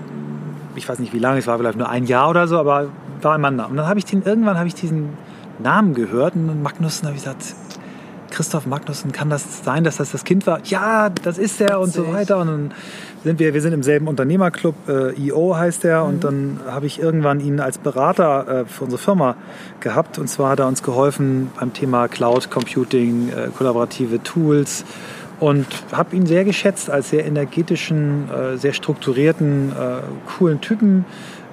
[0.76, 2.88] ich weiß nicht, wie lange es war, vielleicht nur ein Jahr oder so, aber
[3.20, 3.60] war ein Mann.
[3.60, 5.10] Und dann habe ich den, irgendwann habe ich diesen
[5.58, 7.54] Namen gehört und Magnussen habe ich gesagt,
[8.38, 10.60] Christoph Magnussen, kann das sein, dass das das Kind war?
[10.62, 12.38] Ja, das ist er und so weiter.
[12.38, 12.70] Und dann
[13.24, 16.04] sind wir, wir sind im selben Unternehmerclub, äh, EO heißt er.
[16.04, 16.08] Mhm.
[16.08, 19.34] Und dann habe ich irgendwann ihn als Berater äh, für unsere Firma
[19.80, 20.20] gehabt.
[20.20, 24.84] Und zwar hat er uns geholfen beim Thema Cloud Computing, äh, kollaborative Tools.
[25.40, 31.06] Und habe ihn sehr geschätzt als sehr energetischen, äh, sehr strukturierten, äh, coolen Typen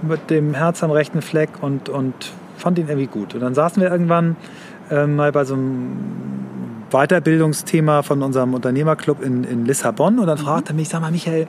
[0.03, 2.13] mit dem Herz am rechten Fleck und, und
[2.57, 3.33] fand ihn irgendwie gut.
[3.33, 4.35] Und dann saßen wir irgendwann
[4.91, 6.45] äh, mal bei so einem
[6.91, 10.43] Weiterbildungsthema von unserem Unternehmerclub in, in Lissabon und dann mhm.
[10.43, 11.47] fragte er mich, sag mal Michael,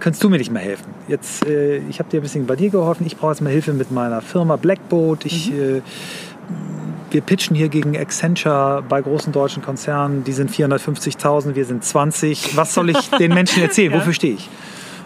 [0.00, 0.92] könntest du mir nicht mal helfen?
[1.08, 3.72] Jetzt, äh, ich habe dir ein bisschen bei dir geholfen, ich brauche jetzt mal Hilfe
[3.72, 5.24] mit meiner Firma Blackboat.
[5.24, 5.76] Ich, mhm.
[5.76, 5.82] äh,
[7.10, 12.56] wir pitchen hier gegen Accenture bei großen deutschen Konzernen, die sind 450.000, wir sind 20.
[12.56, 13.92] Was soll ich den Menschen erzählen?
[13.92, 13.98] ja.
[13.98, 14.48] Wofür stehe ich?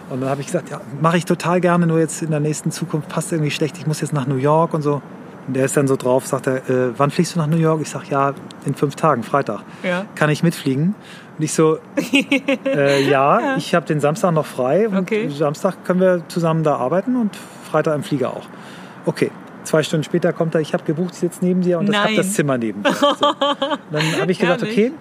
[0.09, 2.71] Und dann habe ich gesagt, ja, mache ich total gerne, nur jetzt in der nächsten
[2.71, 5.01] Zukunft passt irgendwie schlecht, ich muss jetzt nach New York und so.
[5.47, 7.81] Und der ist dann so drauf, sagt er, äh, wann fliegst du nach New York?
[7.81, 8.33] Ich sage, ja,
[8.65, 9.61] in fünf Tagen, Freitag.
[9.83, 10.05] Ja.
[10.15, 10.95] Kann ich mitfliegen?
[11.37, 11.79] Und ich so,
[12.65, 15.29] äh, ja, ja, ich habe den Samstag noch frei und okay.
[15.29, 17.35] Samstag können wir zusammen da arbeiten und
[17.69, 18.45] Freitag im Flieger auch.
[19.05, 19.31] Okay,
[19.63, 22.33] zwei Stunden später kommt er, ich habe gebucht, ich sitze neben dir und habe das
[22.33, 22.93] Zimmer neben dir.
[22.93, 23.07] So.
[23.91, 24.91] Dann habe ich gesagt, okay,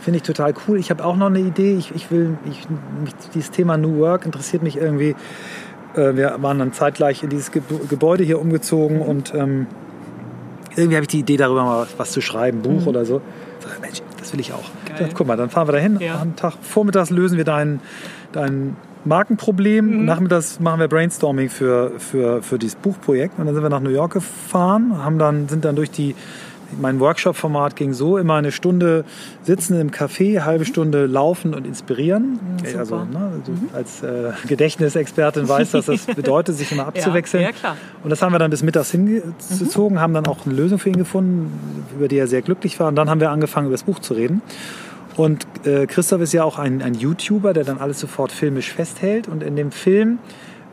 [0.00, 0.78] finde ich total cool.
[0.78, 1.76] Ich habe auch noch eine Idee.
[1.76, 2.68] Ich, ich will, ich,
[3.02, 5.16] mich, dieses Thema New Work interessiert mich irgendwie
[5.96, 9.66] Äh, wir waren dann zeitgleich in dieses Ge Gebäude hier umgezogen und ähm,
[10.76, 12.88] irgendwie habe ich die Idee darüber mal was zu schreiben, Buch mhm.
[12.88, 13.20] oder so.
[13.60, 13.68] so.
[13.80, 14.70] Mensch, das will ich auch.
[14.88, 15.98] Dachte, guck mal, dann fahren wir dahin.
[16.00, 16.20] Ja.
[16.20, 17.80] Am Tag vormittags lösen wir dein,
[18.32, 20.00] dein Markenproblem.
[20.00, 20.04] Mhm.
[20.04, 23.38] Nachmittags machen wir Brainstorming für, für, für dieses Buchprojekt.
[23.38, 26.14] Und dann sind wir nach New York gefahren, haben dann, sind dann durch die
[26.80, 29.04] mein Workshop-Format ging so, immer eine Stunde
[29.42, 32.38] sitzen im Café, halbe Stunde laufen und inspirieren.
[32.40, 33.68] Mhm, also, ne, also mhm.
[33.72, 37.42] als äh, Gedächtnisexpertin weiß, dass das bedeutet, sich immer abzuwechseln.
[37.42, 37.76] Ja, ja, klar.
[38.02, 40.00] Und das haben wir dann bis mittags hingezogen, mhm.
[40.00, 41.52] haben dann auch eine Lösung für ihn gefunden,
[41.96, 42.88] über die er sehr glücklich war.
[42.88, 44.42] Und dann haben wir angefangen, über das Buch zu reden.
[45.16, 49.28] Und äh, Christoph ist ja auch ein, ein YouTuber, der dann alles sofort filmisch festhält.
[49.28, 50.18] Und in dem Film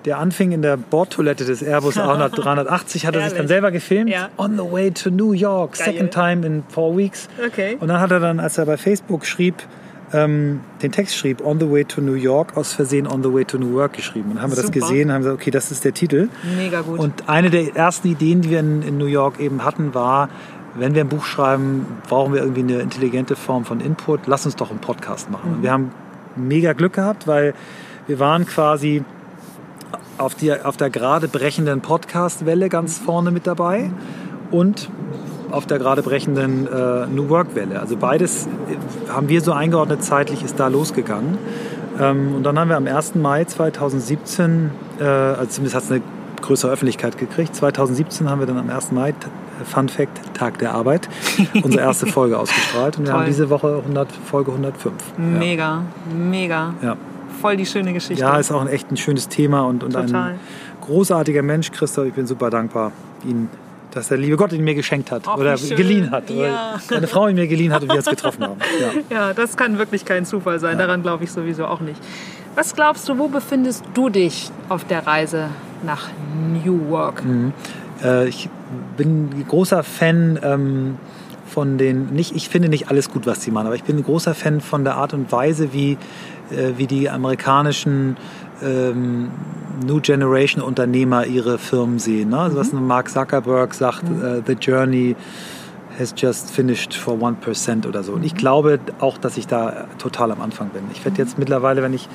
[0.05, 4.09] der anfing in der Bordtoilette des Airbus A380, hat er sich dann selber gefilmt.
[4.09, 4.29] Ja.
[4.37, 5.93] On the way to New York, Geil.
[5.93, 7.27] second time in four weeks.
[7.45, 7.77] Okay.
[7.79, 9.55] Und dann hat er dann, als er bei Facebook schrieb,
[10.13, 13.45] ähm, den Text schrieb, On the way to New York, aus Versehen On the way
[13.45, 14.29] to New Work geschrieben.
[14.29, 14.79] Und dann haben wir Super.
[14.79, 16.29] das gesehen, haben gesagt, okay, das ist der Titel.
[16.57, 16.99] Mega gut.
[16.99, 20.29] Und eine der ersten Ideen, die wir in, in New York eben hatten, war,
[20.75, 24.21] wenn wir ein Buch schreiben, brauchen wir irgendwie eine intelligente Form von Input.
[24.27, 25.49] Lass uns doch einen Podcast machen.
[25.49, 25.55] Mhm.
[25.55, 25.91] Und wir haben
[26.35, 27.53] mega Glück gehabt, weil
[28.07, 29.03] wir waren quasi
[30.17, 33.91] auf, die, auf der gerade brechenden Podcast-Welle ganz vorne mit dabei
[34.51, 34.89] und
[35.51, 37.79] auf der gerade brechenden äh, New Work-Welle.
[37.79, 41.37] Also beides äh, haben wir so eingeordnet, zeitlich ist da losgegangen.
[41.99, 43.15] Ähm, und dann haben wir am 1.
[43.15, 46.01] Mai 2017, äh, also zumindest hat es eine
[46.41, 48.93] größere Öffentlichkeit gekriegt, 2017 haben wir dann am 1.
[48.93, 49.13] Mai,
[49.65, 51.07] Fun Fact, Tag der Arbeit,
[51.61, 52.97] unsere erste Folge ausgestrahlt.
[52.97, 54.93] Und wir haben diese Woche 100, Folge 105.
[55.17, 55.83] Mega, ja.
[56.15, 56.73] mega.
[56.81, 56.97] Ja
[57.41, 58.21] voll die schöne Geschichte.
[58.21, 60.39] Ja, ist auch ein echt ein schönes Thema und, und ein
[60.81, 62.05] großartiger Mensch, Christoph.
[62.05, 62.91] Ich bin super dankbar,
[63.25, 63.49] ihn,
[63.91, 66.29] dass der liebe Gott ihn mir geschenkt hat Ach, oder geliehen hat.
[66.29, 66.79] Ja.
[66.87, 68.59] Oder eine Frau ihn mir geliehen hat und wir es getroffen haben.
[68.79, 68.91] Ja.
[69.27, 69.33] ja.
[69.33, 70.77] das kann wirklich kein Zufall sein.
[70.77, 70.85] Ja.
[70.85, 71.99] Daran glaube ich sowieso auch nicht.
[72.55, 75.49] Was glaubst du, wo befindest du dich auf der Reise
[75.85, 76.09] nach
[76.53, 77.23] New York?
[77.23, 77.53] Mhm.
[78.03, 78.49] Äh, ich
[78.97, 80.39] bin großer Fan.
[80.43, 80.97] Ähm,
[81.51, 84.03] von den, nicht, ich finde nicht alles gut, was sie machen, aber ich bin ein
[84.03, 85.97] großer Fan von der Art und Weise, wie
[86.51, 88.17] äh, wie die amerikanischen
[88.63, 89.29] ähm,
[89.85, 92.29] New Generation Unternehmer ihre Firmen sehen.
[92.29, 92.39] Ne?
[92.39, 92.85] Also was mhm.
[92.85, 94.21] Mark Zuckerberg sagt, mhm.
[94.21, 95.15] uh, The Journey
[95.99, 98.13] has just finished for 1% oder so.
[98.13, 98.37] Und ich mhm.
[98.37, 100.83] glaube auch, dass ich da total am Anfang bin.
[100.93, 101.27] Ich werde mhm.
[101.27, 102.07] jetzt mittlerweile, wenn ich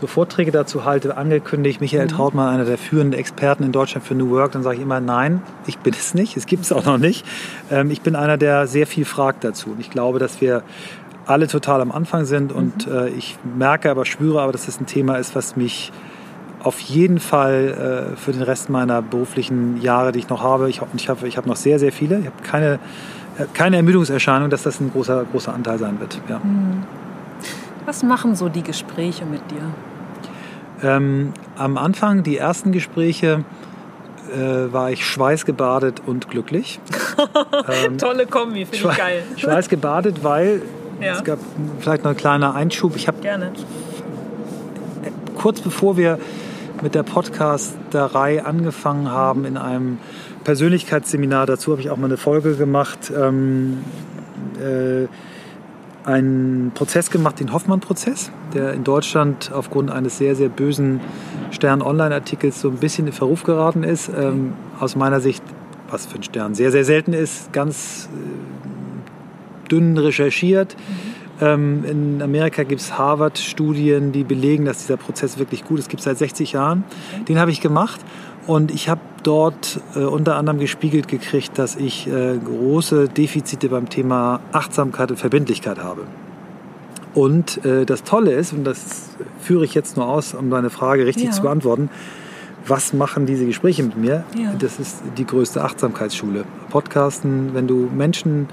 [0.00, 2.10] so Vorträge dazu halte, angekündigt, Michael mhm.
[2.10, 5.42] Trautmann, einer der führenden Experten in Deutschland für New Work, dann sage ich immer, nein,
[5.66, 7.24] ich bin es nicht, es gibt es auch noch nicht.
[7.70, 9.70] Ähm, ich bin einer, der sehr viel fragt dazu.
[9.70, 10.62] Und ich glaube, dass wir
[11.26, 12.92] alle total am Anfang sind und mhm.
[12.92, 15.92] äh, ich merke aber, spüre aber, dass das ein Thema ist, was mich
[16.62, 20.80] auf jeden Fall äh, für den Rest meiner beruflichen Jahre, die ich noch habe, ich,
[20.96, 22.74] ich habe ich hab noch sehr, sehr viele, ich habe keine,
[23.38, 26.20] äh, keine Ermüdungserscheinung, dass das ein großer, großer Anteil sein wird.
[26.28, 26.38] Ja.
[26.38, 26.84] Mhm.
[27.84, 30.88] Was machen so die Gespräche mit dir?
[30.88, 33.44] Ähm, am Anfang, die ersten Gespräche,
[34.32, 36.80] äh, war ich schweißgebadet und glücklich.
[37.86, 39.22] ähm, Tolle Kombi, finde ich geil.
[39.36, 40.62] Schweißgebadet, weil
[41.02, 41.16] ja.
[41.16, 41.38] Es gab
[41.80, 42.96] vielleicht noch ein kleiner Einschub.
[42.96, 43.18] Ich habe
[45.36, 46.18] kurz bevor wir
[46.82, 49.98] mit der Podcasterei angefangen haben, in einem
[50.44, 53.84] Persönlichkeitsseminar, dazu habe ich auch mal eine Folge gemacht, ähm,
[54.60, 55.06] äh,
[56.04, 61.00] einen Prozess gemacht, den Hoffmann-Prozess, der in Deutschland aufgrund eines sehr, sehr bösen
[61.52, 64.08] Stern-Online-Artikels so ein bisschen in Verruf geraten ist.
[64.08, 65.44] Ähm, aus meiner Sicht,
[65.90, 68.61] was für ein Stern sehr, sehr selten ist, ganz äh,
[69.72, 70.76] dünn recherchiert.
[71.40, 75.86] Ähm, in Amerika gibt es Harvard-Studien, die belegen, dass dieser Prozess wirklich gut ist.
[75.86, 76.84] Es gibt seit 60 Jahren.
[77.28, 78.00] Den habe ich gemacht.
[78.46, 83.88] Und ich habe dort äh, unter anderem gespiegelt gekriegt, dass ich äh, große Defizite beim
[83.88, 86.02] Thema Achtsamkeit und Verbindlichkeit habe.
[87.14, 91.06] Und äh, das Tolle ist, und das führe ich jetzt nur aus, um deine Frage
[91.06, 91.30] richtig ja.
[91.30, 91.90] zu beantworten,
[92.66, 94.24] was machen diese Gespräche mit mir?
[94.36, 94.54] Ja.
[94.58, 96.44] Das ist die größte Achtsamkeitsschule.
[96.70, 98.48] Podcasten, wenn du Menschen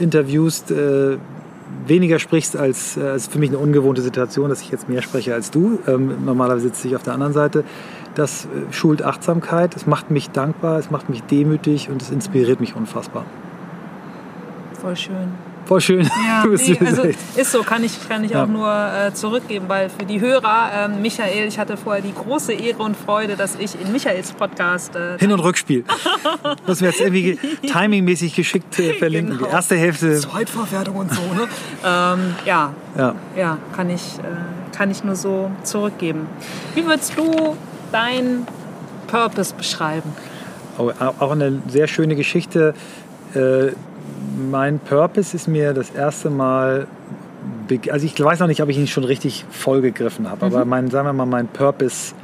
[0.00, 1.18] interviewst, äh,
[1.86, 5.34] weniger sprichst als, äh, ist für mich eine ungewohnte Situation, dass ich jetzt mehr spreche
[5.34, 5.78] als du.
[5.86, 7.64] Ähm, normalerweise sitze ich auf der anderen Seite.
[8.14, 12.60] Das äh, schult Achtsamkeit, es macht mich dankbar, es macht mich demütig und es inspiriert
[12.60, 13.24] mich unfassbar.
[14.80, 15.28] Voll schön.
[15.68, 16.10] Voll schön.
[16.26, 17.02] Ja, nee, also
[17.36, 18.44] ist so, kann ich, kann ich ja.
[18.44, 22.54] auch nur äh, zurückgeben, weil für die Hörer, ähm, Michael, ich hatte vorher die große
[22.54, 24.96] Ehre und Freude, dass ich in Michaels Podcast.
[24.96, 25.84] Äh, Hin- und Rückspiel.
[26.66, 27.38] Müssen wir jetzt irgendwie
[27.70, 29.36] timingmäßig geschickt äh, verlinken.
[29.36, 29.46] Genau.
[29.46, 30.18] Die erste Hälfte.
[30.18, 31.46] Zweitverwertung und so, ne?
[31.84, 32.72] ähm, ja.
[32.96, 33.14] ja.
[33.36, 36.28] Ja, kann ich, äh, kann ich nur so zurückgeben.
[36.74, 37.58] Wie würdest du
[37.92, 38.46] dein
[39.06, 40.14] Purpose beschreiben?
[40.78, 42.72] Auch eine sehr schöne Geschichte
[43.34, 43.72] äh,
[44.50, 46.86] mein Purpose ist mir das erste Mal,
[47.90, 50.54] also ich weiß noch nicht, ob ich ihn schon richtig vollgegriffen habe, mhm.
[50.54, 52.14] aber mein, sagen wir mal, mein Purpose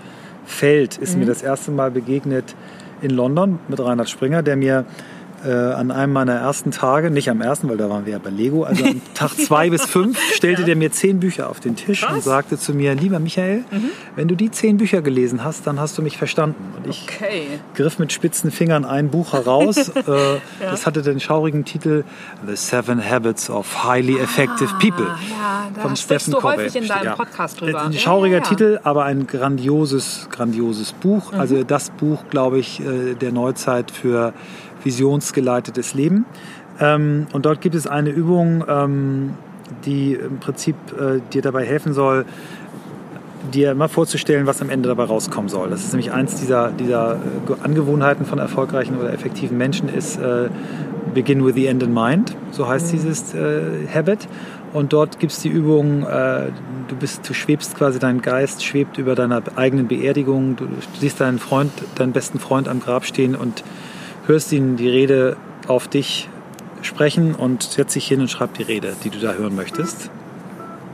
[0.46, 2.54] Feld ist mir das erste Mal begegnet
[3.00, 4.84] in London mit Reinhard Springer, der mir
[5.44, 8.30] äh, an einem meiner ersten Tage, nicht am ersten, weil da waren wir ja bei
[8.30, 10.66] Lego, also am Tag zwei bis fünf, stellte Ja.
[10.66, 12.24] der mir zehn Bücher auf den Tisch und Krass.
[12.24, 13.64] sagte zu mir, lieber Michael,
[14.16, 16.72] wenn du die zehn Bücher gelesen hast, dann hast du mich verstanden.
[16.76, 17.46] Und ich Okay.
[17.74, 19.88] griff mit spitzen Fingern ein Buch heraus.
[19.88, 20.02] äh,
[20.60, 22.04] Das hatte den schaurigen Titel
[22.46, 25.06] The Seven Habits of Highly Effective People.
[25.08, 26.56] Ah, ja, da von Stephen Covey.
[26.56, 27.14] häufig in deinem Ja.
[27.16, 27.82] Podcast drüber.
[27.82, 28.44] Ein Ja, schauriger ja, Mhm.
[28.44, 28.48] ja.
[28.50, 31.32] Titel, aber ein grandioses, grandioses Buch.
[31.32, 34.32] Also das Buch, glaube ich, äh, der Neuzeit für
[34.84, 36.26] visionsgeleitetes Leben.
[36.80, 39.34] Ähm, Und dort gibt es eine Übung, ähm,
[39.84, 42.24] die im Prinzip äh, dir dabei helfen soll,
[43.52, 45.70] dir immer vorzustellen, was am Ende dabei rauskommen soll.
[45.70, 50.48] Das ist nämlich eins dieser, dieser äh, Angewohnheiten von erfolgreichen oder effektiven Menschen ist äh,
[51.12, 52.36] Begin with the End in Mind.
[52.50, 54.28] So heißt dieses äh, Habit.
[54.72, 56.46] Und dort gibt es die Übung, äh,
[56.88, 60.56] du, bist, du schwebst quasi, dein Geist schwebt über deiner eigenen Beerdigung.
[60.56, 63.62] Du, du siehst deinen Freund, deinen besten Freund am Grab stehen und
[64.26, 65.36] hörst ihn die Rede
[65.68, 66.28] auf dich
[66.82, 70.10] sprechen und setzt dich hin und schreibst die Rede, die du da hören möchtest.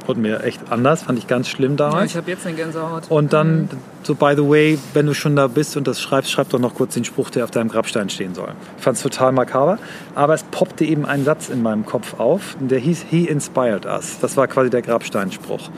[0.07, 2.11] Wurde mir echt anders, fand ich ganz schlimm Ja, damals.
[2.13, 3.11] ich habe jetzt eine Gänsehaut.
[3.11, 3.69] Und dann,
[4.03, 6.75] so by the way, wenn du schon da bist und das schreibst, schreib doch noch
[6.75, 8.49] kurz den Spruch, der auf deinem Grabstein stehen soll.
[8.79, 9.79] Ich fand es total makaber.
[10.15, 14.19] Aber es poppte eben ein Satz in meinem Kopf auf, der hieß He inspired us.
[14.21, 15.71] Das war quasi der Grabsteinspruch.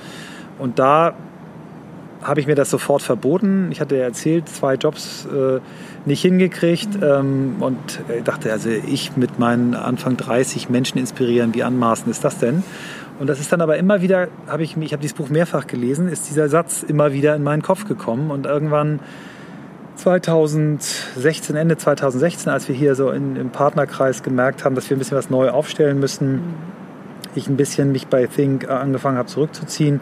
[0.59, 1.15] Und da
[2.23, 3.71] habe ich mir das sofort verboten.
[3.73, 5.59] Ich hatte ja erzählt, zwei Jobs äh,
[6.05, 7.77] nicht hingekriegt ähm, und
[8.09, 12.63] äh, dachte, also ich mit meinen Anfang 30 Menschen inspirieren, wie anmaßend ist das denn?
[13.21, 16.09] Und das ist dann aber immer wieder, habe ich, ich habe dieses Buch mehrfach gelesen,
[16.09, 19.01] ist dieser Satz immer wieder in meinen Kopf gekommen und irgendwann
[19.97, 24.99] 2016, Ende 2016, als wir hier so in, im Partnerkreis gemerkt haben, dass wir ein
[24.99, 26.41] bisschen was neu aufstellen müssen,
[27.35, 30.01] ich ein bisschen mich bei Think äh, angefangen habe zurückzuziehen,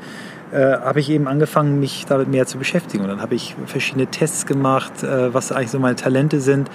[0.53, 3.05] äh, habe ich eben angefangen, mich damit mehr zu beschäftigen.
[3.05, 6.71] Und dann habe ich verschiedene Tests gemacht, äh, was eigentlich so meine Talente sind.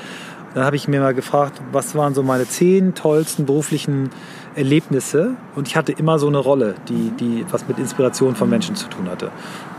[0.54, 4.10] Dann habe ich mir mal gefragt, was waren so meine zehn tollsten beruflichen
[4.56, 5.36] Erlebnisse.
[5.56, 8.88] Und ich hatte immer so eine Rolle, die, die was mit Inspiration von Menschen zu
[8.88, 9.32] tun hatte.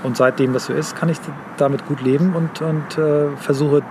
[0.02, 1.16] Und seitdem das so ist, kann ich
[1.56, 3.82] damit gut leben und, und äh, versuche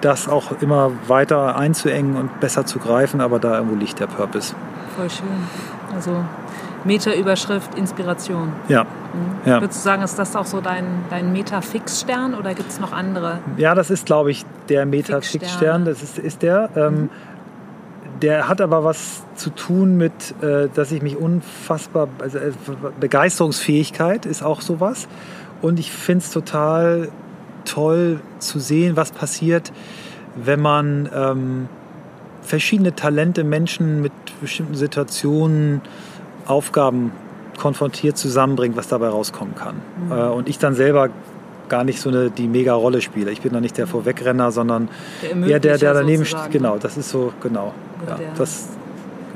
[0.00, 3.20] das auch immer weiter einzuengen und besser zu greifen.
[3.20, 4.54] Aber da irgendwo liegt der Purpose.
[4.96, 5.26] Voll schön.
[5.92, 6.24] Also
[6.84, 8.52] Meta-Überschrift Inspiration.
[8.68, 8.86] Ja.
[9.44, 9.60] Ja.
[9.60, 13.38] Würdest du sagen, ist das auch so dein, dein Meta-Fix-Stern oder gibt es noch andere?
[13.56, 15.84] Ja, das ist, glaube ich, der Metafix-Stern.
[15.84, 16.70] Das ist, ist der.
[16.76, 17.10] Ähm,
[18.22, 20.12] der hat aber was zu tun mit,
[20.42, 22.52] äh, dass ich mich unfassbar, also äh,
[22.98, 25.08] Begeisterungsfähigkeit ist auch sowas.
[25.62, 27.08] Und ich finde es total
[27.64, 29.72] toll zu sehen, was passiert,
[30.36, 31.68] wenn man ähm,
[32.42, 35.80] verschiedene Talente, Menschen mit bestimmten Situationen,
[36.48, 37.12] Aufgaben
[37.58, 39.76] konfrontiert zusammenbringt, was dabei rauskommen kann.
[40.06, 40.12] Mhm.
[40.12, 41.08] Äh, und ich dann selber
[41.68, 43.30] gar nicht so eine die mega Rolle spiele.
[43.30, 44.88] Ich bin da nicht der Vorwegrenner, sondern
[45.22, 46.50] Der eher der, der daneben steht.
[46.50, 47.74] Genau, das ist so, genau.
[48.08, 48.68] Ja, der- das,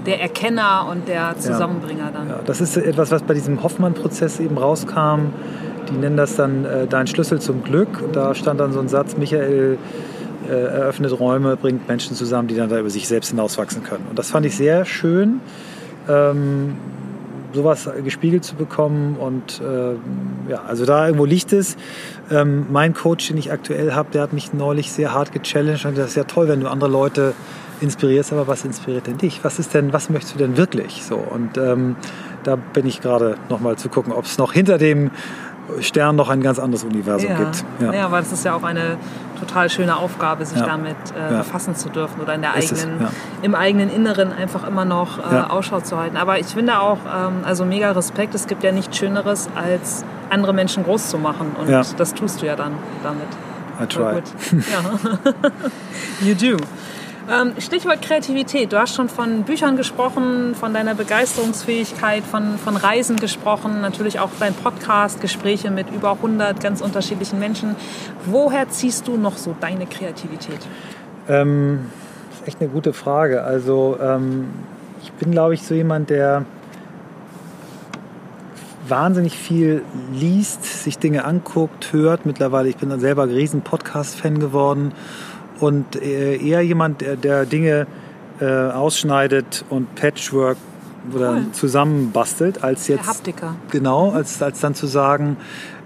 [0.06, 2.28] Der Erkenner und der Zusammenbringer dann.
[2.28, 5.26] ja, das ist etwas, was bei diesem Hoffmann-Prozess eben rauskam.
[5.90, 7.88] Die nennen das dann äh, dein Schlüssel zum Glück.
[8.12, 9.76] Da stand dann so ein Satz, Michael
[10.48, 14.06] äh, eröffnet Räume, bringt Menschen zusammen, die dann da über sich selbst hinauswachsen können.
[14.08, 15.40] Und das fand ich sehr schön,
[16.08, 16.76] ähm,
[17.52, 19.16] sowas gespiegelt zu bekommen.
[19.16, 20.00] Und ähm,
[20.48, 21.76] ja, also da irgendwo liegt es.
[22.30, 25.98] Ähm, mein Coach, den ich aktuell habe, der hat mich neulich sehr hart gechallenged und
[25.98, 27.34] das ist ja toll, wenn du andere Leute
[27.80, 29.42] inspirierst, aber was inspiriert denn dich?
[29.42, 31.02] Was ist denn, was möchtest du denn wirklich?
[31.04, 31.96] So und ähm,
[32.44, 35.10] da bin ich gerade noch mal zu gucken, ob es noch hinter dem
[35.80, 37.36] Stern noch ein ganz anderes Universum Ja.
[37.38, 37.64] gibt.
[37.80, 38.06] Ja.
[38.06, 38.96] aber das ist ja auch eine
[39.40, 40.66] total schöne Aufgabe, sich Ja.
[40.66, 41.38] damit äh, Ja.
[41.38, 43.10] befassen zu dürfen oder in der Ist eigenen, ja.
[43.42, 45.50] im eigenen Inneren einfach immer noch äh, Ja.
[45.50, 46.16] Ausschau zu halten.
[46.16, 50.52] Aber ich finde auch, ähm, also mega Respekt, es gibt ja nichts Schöneres, als andere
[50.52, 51.54] Menschen groß zu machen.
[51.60, 51.82] Und Ja.
[51.96, 52.72] das tust du ja dann
[53.02, 53.26] damit.
[53.80, 54.22] I try.
[54.70, 55.42] Ja.
[56.26, 56.56] you do.
[57.30, 58.72] Ähm, Stichwort Kreativität.
[58.72, 64.30] Du hast schon von Büchern gesprochen, von deiner Begeisterungsfähigkeit, von, von Reisen gesprochen, natürlich auch
[64.40, 67.76] dein Podcast, Gespräche mit über 100 ganz unterschiedlichen Menschen.
[68.26, 70.58] Woher ziehst du noch so deine Kreativität?
[71.28, 71.90] Ähm,
[72.30, 73.44] das ist echt eine gute Frage.
[73.44, 74.48] Also ähm,
[75.02, 76.44] ich bin, glaube ich, so jemand, der
[78.88, 79.82] wahnsinnig viel
[80.12, 82.26] liest, sich Dinge anguckt, hört.
[82.26, 84.92] Mittlerweile, ich bin selber ein riesen Podcast-Fan geworden
[85.62, 87.86] und äh, eher jemand, der, der Dinge
[88.40, 90.56] äh, ausschneidet und Patchwork
[91.14, 91.52] oder Cool.
[91.52, 93.54] zusammenbastelt, als Der jetzt Haptiker.
[93.70, 95.36] genau, als, als dann zu sagen,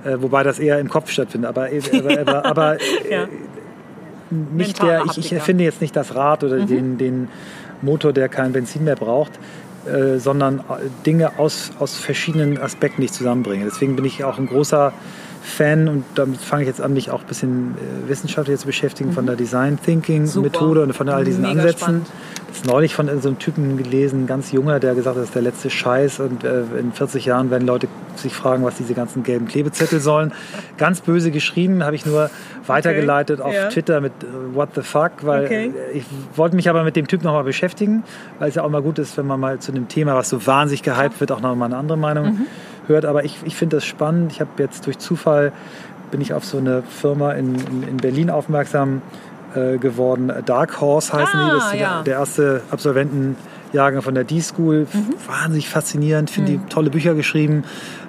[0.05, 2.77] äh, wobei das eher im Kopf stattfindet, aber, aber, aber, aber
[3.11, 3.27] Ja.
[4.31, 6.67] nicht Mentaler der, ich, ich erfinde jetzt nicht das Rad oder Mhm.
[6.67, 7.29] den, den
[7.83, 9.33] Motor, der kein Benzin mehr braucht,
[9.87, 10.61] äh, sondern
[11.05, 13.65] Dinge aus, aus verschiedenen Aspekten, die ich zusammenbringe.
[13.65, 14.93] Deswegen bin ich auch ein großer
[15.47, 19.11] Fan und damit fange ich jetzt an, mich auch ein bisschen äh, wissenschaftlich zu beschäftigen
[19.11, 19.15] mhm.
[19.15, 20.47] von der Design Thinking Super.
[20.47, 21.79] Methode und von all diesen Mega Ansätzen.
[21.79, 22.07] Spannend.
[22.49, 25.35] Das ist neulich von so einem Typen gelesen, ganz junger, der gesagt hat, das ist
[25.35, 29.23] der letzte Scheiß und äh, in 40 Jahren werden Leute sich fragen, was diese ganzen
[29.23, 30.33] gelben Klebezettel sollen.
[30.79, 32.31] Ganz böse geschrieben, habe ich nur
[32.67, 33.49] weitergeleitet okay.
[33.49, 33.69] auf ja.
[33.69, 35.73] Twitter mit äh, What the fuck, weil okay.
[35.95, 36.05] ich
[36.35, 38.05] wollte mich aber mit dem Typ nochmal beschäftigen,
[38.39, 40.47] weil es ja auch mal gut ist, wenn man mal zu einem Thema, was so
[40.47, 42.47] wahnsinnig gehypt wird, auch nochmal eine andere Meinung mhm.
[42.87, 43.05] Hört.
[43.05, 44.33] Aber ich, ich finde das spannend.
[44.33, 45.53] Ich habe jetzt durch Zufall
[46.11, 49.03] bin ich auf so eine Firma in, in, in Berlin aufmerksam
[49.55, 50.33] äh, geworden.
[50.45, 51.57] Dark Horse heißen ah, die.
[51.57, 52.03] Das ist ja.
[52.03, 54.87] der erste Absolventenjahrgang von der D-School.
[54.93, 55.15] Mhm.
[55.27, 56.31] Wahnsinnig faszinierend.
[56.31, 56.61] Finde mhm.
[56.63, 57.65] die tolle Bücher geschrieben.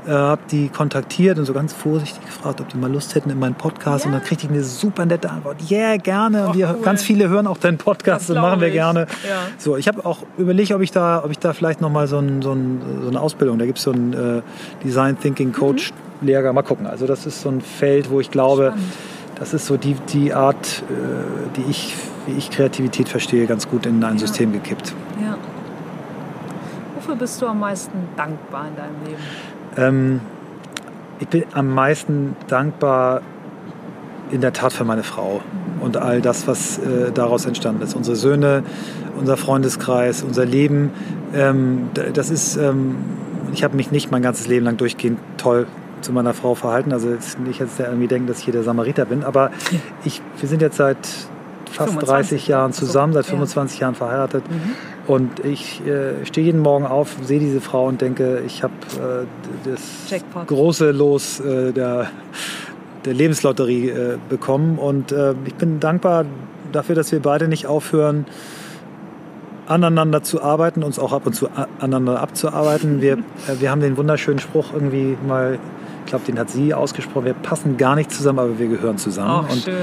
[0.07, 3.39] Äh, habe die kontaktiert und so ganz vorsichtig gefragt, ob die mal Lust hätten in
[3.39, 4.05] meinen Podcast.
[4.05, 4.07] Ja.
[4.07, 5.57] Und dann kriegte ich eine super nette Antwort.
[5.69, 6.47] Yeah, gerne.
[6.47, 6.81] Och, wir, cool.
[6.81, 8.73] Ganz viele hören auch deinen Podcast das und machen wir ich.
[8.73, 9.07] gerne.
[9.27, 9.39] Ja.
[9.57, 12.19] So, ich habe auch überlegt, ob ich da, ob ich da vielleicht noch mal so,
[12.19, 13.59] ein, so, ein, so eine Ausbildung.
[13.59, 14.41] Da gibt es so einen äh,
[14.81, 15.91] Design Thinking Coach
[16.21, 16.27] mhm.
[16.27, 16.55] Lehrgang.
[16.55, 16.87] Mal gucken.
[16.87, 18.93] Also das ist so ein Feld, wo ich glaube, Spannend.
[19.35, 21.95] das ist so die, die Art, äh, die ich,
[22.27, 24.19] wie ich Kreativität verstehe, ganz gut in ein ja.
[24.19, 24.93] System gekippt.
[25.21, 25.37] Ja.
[26.95, 29.21] Wofür bist du am meisten dankbar in deinem Leben?
[29.77, 30.21] Ähm,
[31.19, 33.21] ich bin am meisten dankbar
[34.31, 35.41] in der Tat für meine Frau
[35.79, 37.95] und all das, was äh, daraus entstanden ist.
[37.95, 38.63] Unsere Söhne,
[39.17, 40.91] unser Freundeskreis, unser Leben.
[41.33, 42.95] Ähm, das ist, ähm,
[43.53, 45.67] ich habe mich nicht mein ganzes Leben lang durchgehend toll
[46.01, 46.91] zu meiner Frau verhalten.
[46.91, 47.09] Also
[47.43, 49.51] nicht jetzt irgendwie denken, dass ich hier der Samariter bin, aber
[50.03, 50.97] ich, wir sind jetzt seit
[51.69, 52.07] fast 25.
[52.07, 53.85] 30 Jahren zusammen, seit 25 ja.
[53.85, 54.43] Jahren verheiratet.
[54.49, 54.75] Mhm.
[55.07, 59.69] Und ich äh, stehe jeden Morgen auf, sehe diese Frau und denke, ich habe äh,
[59.69, 60.47] das Jackpot.
[60.47, 62.07] große Los äh, der,
[63.05, 64.77] der Lebenslotterie äh, bekommen.
[64.77, 66.25] Und äh, ich bin dankbar
[66.71, 68.25] dafür, dass wir beide nicht aufhören,
[69.67, 71.49] aneinander zu arbeiten, uns auch ab und zu
[71.79, 73.01] aneinander abzuarbeiten.
[73.01, 73.13] Wir,
[73.47, 75.59] äh, wir haben den wunderschönen Spruch irgendwie mal,
[76.07, 79.45] glaube, den hat sie ausgesprochen, wir passen gar nicht zusammen, aber wir gehören zusammen.
[79.47, 79.75] Oh, und schön.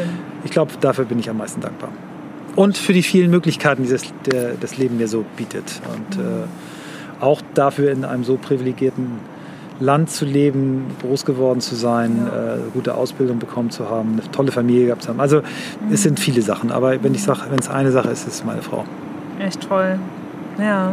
[0.45, 1.91] ich glaube, dafür bin ich am meisten dankbar
[2.57, 5.81] und für die vielen Möglichkeiten, die das, der, das Leben mir so bietet.
[5.93, 6.45] Und äh,
[7.21, 9.35] auch dafür in einem so privilegierten
[9.81, 14.53] Land zu leben, groß geworden zu sein, äh, gute Ausbildung bekommen zu haben, eine tolle
[14.53, 15.21] Familie gehabt zu haben.
[15.21, 15.43] Also
[15.91, 18.45] es sind viele Sachen, aber wenn ich sage, wenn es eine Sache ist, ist es
[18.45, 18.85] meine Frau.
[19.41, 19.99] Echt toll.
[20.59, 20.93] Ja.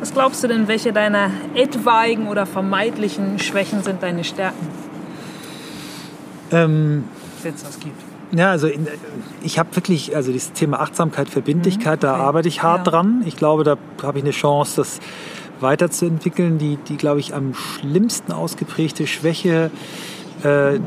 [0.00, 4.68] Was glaubst du denn, welche deiner etwaigen oder vermeintlichen Schwächen sind deine Stärken?
[6.52, 7.04] Ähm,
[7.42, 8.00] Wenn es das gibt.
[8.30, 8.86] Ja, also in,
[9.42, 12.08] ich habe wirklich, also dieses Thema Achtsamkeit, Verbindlichkeit, mhm.
[12.08, 12.16] okay.
[12.18, 12.92] da arbeite ich hart ja.
[12.92, 13.22] dran.
[13.26, 15.00] Ich glaube, da habe ich eine Chance, das
[15.60, 16.58] weiterzuentwickeln.
[16.58, 19.70] Die, die glaube ich, am schlimmsten ausgeprägte Schwäche,
[20.44, 20.78] äh,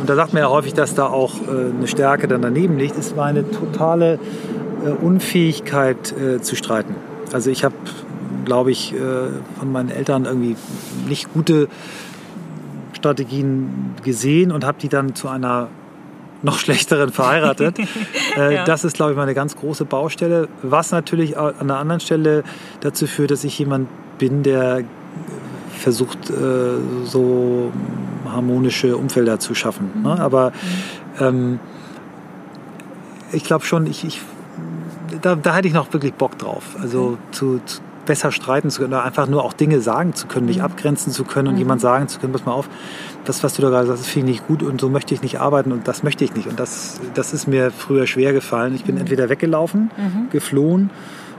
[0.00, 2.96] und da sagt man ja häufig, dass da auch äh, eine Stärke dann daneben liegt,
[2.96, 4.18] ist meine totale
[4.84, 6.94] äh, Unfähigkeit äh, zu streiten.
[7.32, 7.74] Also ich habe,
[8.44, 8.98] glaube ich, äh,
[9.58, 10.56] von meinen Eltern irgendwie
[11.08, 11.68] nicht gute
[12.92, 15.68] Strategien gesehen und habe die dann zu einer
[16.42, 17.78] noch schlechteren verheiratet.
[18.36, 18.64] äh, ja.
[18.64, 20.48] Das ist, glaube ich, meine ganz große Baustelle.
[20.62, 22.44] Was natürlich an einer anderen Stelle
[22.80, 24.82] dazu führt, dass ich jemand bin, der
[25.78, 26.34] versucht, äh,
[27.04, 27.72] so
[28.24, 29.90] harmonische Umfelder zu schaffen.
[30.02, 30.14] Ne?
[30.14, 30.20] Mhm.
[30.20, 30.52] Aber
[31.18, 31.24] mhm.
[31.24, 31.60] ähm,
[33.32, 34.20] ich glaube schon, ich, ich
[35.20, 36.76] da, da hätte ich noch wirklich Bock drauf.
[36.80, 37.18] Also okay.
[37.32, 40.58] zu, zu besser streiten zu können, oder einfach nur auch Dinge sagen zu können, mich
[40.58, 40.64] mhm.
[40.64, 41.60] abgrenzen zu können und mhm.
[41.60, 42.68] jemand sagen zu können, pass mal auf,
[43.24, 45.22] das, was du da gerade sagst, das finde ich nicht gut und so möchte ich
[45.22, 46.48] nicht arbeiten und das möchte ich nicht.
[46.48, 48.74] Und das, das ist mir früher schwer gefallen.
[48.74, 49.02] Ich bin mhm.
[49.02, 50.30] entweder weggelaufen, mhm.
[50.30, 50.90] geflohen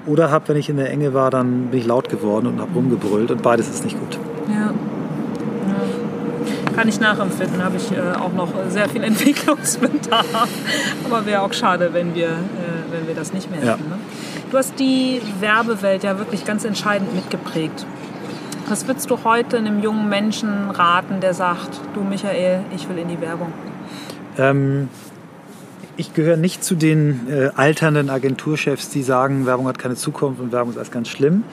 [0.05, 2.73] oder habe, wenn ich in der Enge war, dann bin ich laut geworden und habe
[2.73, 4.19] rumgebrüllt und beides ist nicht gut.
[4.49, 4.73] Ja.
[6.75, 10.47] Kann ich nachempfinden, habe ich äh, auch noch sehr viel Entwicklungsbedarf.
[11.05, 13.83] Aber wäre auch schade, wenn wir, äh, wenn wir das nicht mehr hätten.
[13.83, 13.95] Ja.
[13.95, 13.99] Ne?
[14.53, 17.87] Du hast die Werbewelt ja wirklich ganz entscheidend mitgeprägt.
[18.69, 23.07] Was würdest du heute einem jungen Menschen raten, der sagt, du Michael, ich will in
[23.07, 23.51] die Werbung?
[24.37, 24.89] Ähm,
[25.97, 30.51] ich gehöre nicht zu den äh, alternden Agenturchefs, die sagen, Werbung hat keine Zukunft und
[30.51, 31.43] Werbung ist alles ganz schlimm.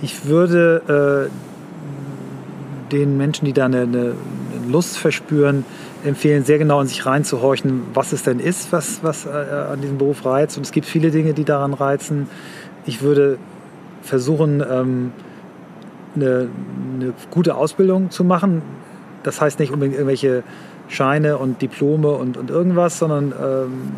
[0.00, 4.14] Ich würde äh, den Menschen, die da eine, eine
[4.68, 5.64] Lust verspüren,
[6.04, 9.98] empfehlen, sehr genau in sich reinzuhorchen, was es denn ist, was, was äh, an diesem
[9.98, 10.56] Beruf reizt.
[10.56, 12.28] Und es gibt viele Dinge, die daran reizen.
[12.84, 13.38] Ich würde
[14.02, 15.12] versuchen, ähm,
[16.14, 16.48] eine,
[16.94, 18.62] eine gute Ausbildung zu machen.
[19.22, 20.42] Das heißt nicht unbedingt irgendwelche
[20.88, 23.92] Scheine und Diplome und, und irgendwas, sondern ähm,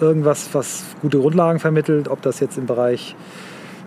[0.00, 3.16] irgendwas, was gute Grundlagen vermittelt, ob das jetzt im Bereich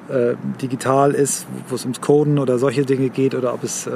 [0.10, 3.92] äh, digital ist, wo es ums Coden oder solche Dinge geht oder ob es äh,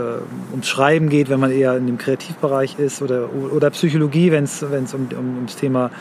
[0.52, 4.64] ums Schreiben geht, wenn man eher in dem Kreativbereich ist oder, oder Psychologie, wenn es
[4.64, 5.92] um, um, ums Thema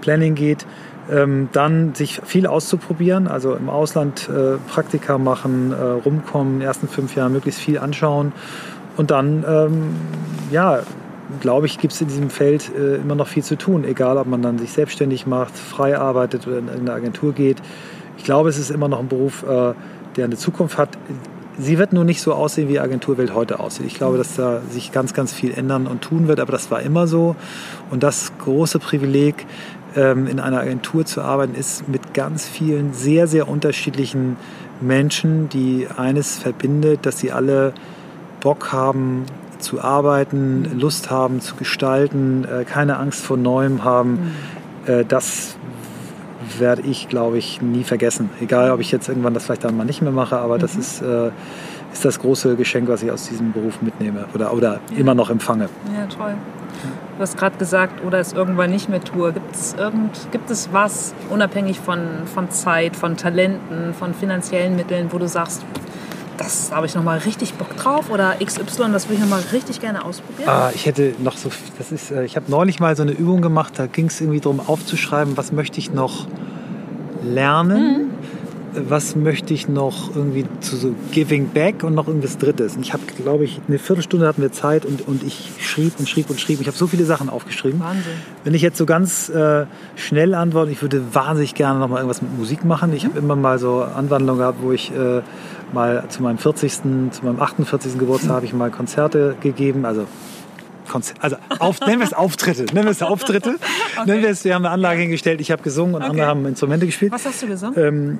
[0.00, 0.66] Planning geht.
[1.10, 6.66] Ähm, dann sich viel auszuprobieren, also im Ausland äh, Praktika machen, äh, rumkommen, in den
[6.66, 8.32] ersten fünf Jahren möglichst viel anschauen
[8.96, 9.94] und dann ähm,
[10.50, 10.80] ja,
[11.40, 14.26] glaube ich, gibt es in diesem Feld äh, immer noch viel zu tun, egal ob
[14.26, 17.58] man dann sich selbstständig macht, frei arbeitet oder in eine Agentur geht.
[18.18, 19.74] Ich glaube, es ist immer noch ein Beruf, äh,
[20.16, 20.90] der eine Zukunft hat.
[21.58, 23.86] Sie wird nur nicht so aussehen, wie Agenturwelt heute aussieht.
[23.86, 26.80] Ich glaube, dass da sich ganz, ganz viel ändern und tun wird, aber das war
[26.80, 27.36] immer so.
[27.90, 29.46] Und das große Privileg,
[29.96, 34.36] ähm, in einer Agentur zu arbeiten, ist mit ganz vielen sehr, sehr unterschiedlichen
[34.80, 37.72] Menschen, die eines verbindet, dass sie alle
[38.40, 39.24] Bock haben
[39.60, 44.10] zu arbeiten, Lust haben zu gestalten, äh, keine Angst vor Neuem haben.
[44.10, 44.30] Mhm.
[45.08, 45.56] Das
[46.60, 48.30] werde ich, glaube ich, nie vergessen.
[48.40, 50.60] Egal, ob ich jetzt irgendwann das vielleicht dann mal nicht mehr mache, aber mhm.
[50.60, 51.30] das ist, äh,
[51.92, 54.98] ist das große Geschenk, was ich aus diesem Beruf mitnehme oder, oder ja.
[54.98, 55.68] immer noch empfange.
[55.94, 56.34] Ja, toll.
[57.16, 59.32] Du hast gerade gesagt, oder es irgendwann nicht mehr tue.
[59.32, 65.12] Gibt es, irgend, gibt es was, unabhängig von, von Zeit, von Talenten, von finanziellen Mitteln,
[65.12, 65.64] wo du sagst,
[66.36, 69.42] das habe ich noch mal richtig Bock drauf oder XY, das will ich noch mal
[69.52, 70.48] richtig gerne ausprobieren?
[70.48, 73.42] Ah, ich hätte noch so, das ist, äh, ich habe neulich mal so eine Übung
[73.42, 76.26] gemacht, da ging es irgendwie darum aufzuschreiben, was möchte ich noch
[77.22, 78.08] lernen.
[78.08, 78.13] Mhm
[78.74, 82.76] was möchte ich noch irgendwie zu so Giving Back und noch irgendwas Drittes.
[82.76, 86.08] Und ich habe, glaube ich, eine Viertelstunde hatten wir Zeit und, und ich schrieb und
[86.08, 86.60] schrieb und schrieb.
[86.60, 87.80] Ich habe so viele Sachen aufgeschrieben.
[87.80, 88.12] Wahnsinn.
[88.42, 89.66] Wenn ich jetzt so ganz äh,
[89.96, 92.92] schnell antworte, ich würde wahnsinnig gerne noch mal irgendwas mit Musik machen.
[92.92, 95.22] Ich habe immer mal so Anwandlungen gehabt, wo ich äh,
[95.72, 97.98] mal zu meinem 40., zu meinem 48.
[97.98, 100.06] Geburtstag habe ich mal Konzerte gegeben, also
[100.88, 103.56] Konzert, also auf, nennen wir es Auftritte, nennen wir es Auftritte.
[103.96, 104.10] Okay.
[104.10, 106.10] Nennen wir es, wir haben eine Anlage hingestellt, ich habe gesungen und okay.
[106.10, 107.12] andere haben Instrumente gespielt.
[107.12, 107.78] Was hast du gesungen?
[107.78, 108.18] Ähm,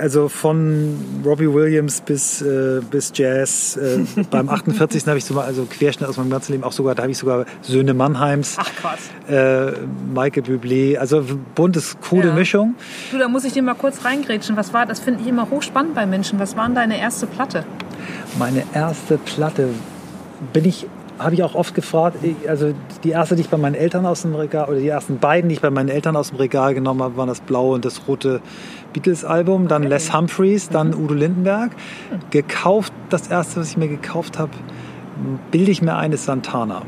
[0.00, 3.76] also von Robbie Williams bis, äh, bis Jazz.
[3.76, 4.00] Äh,
[4.30, 5.06] beim 48.
[5.06, 7.18] habe ich so mal, also Querschnitt aus meinem ganzen Leben, auch sogar, da habe ich
[7.18, 8.56] sogar Söhne Mannheims.
[8.58, 9.30] Ach Quatsch.
[9.30, 9.72] Äh,
[10.12, 12.34] Michael Bublé, also buntes, coole ja.
[12.34, 12.74] Mischung.
[13.12, 14.56] Du, da muss ich dir mal kurz reingrätschen.
[14.56, 16.40] Was war, das finde ich immer hochspannend bei Menschen.
[16.40, 17.64] Was war denn deine erste Platte?
[18.38, 19.68] Meine erste Platte
[20.52, 20.86] bin ich
[21.22, 24.34] habe ich auch oft gefragt, also die erste, die ich bei meinen Eltern aus dem
[24.34, 27.16] Regal, oder die ersten beiden, die ich bei meinen Eltern aus dem Regal genommen habe,
[27.16, 28.40] waren das blaue und das rote
[28.92, 29.90] Beatles-Album, dann okay.
[29.90, 31.04] Les Humphreys, dann mhm.
[31.04, 31.72] Udo Lindenberg.
[32.30, 34.52] Gekauft, das erste, was ich mir gekauft habe,
[35.50, 36.82] bilde ich mir ein, ist Santana.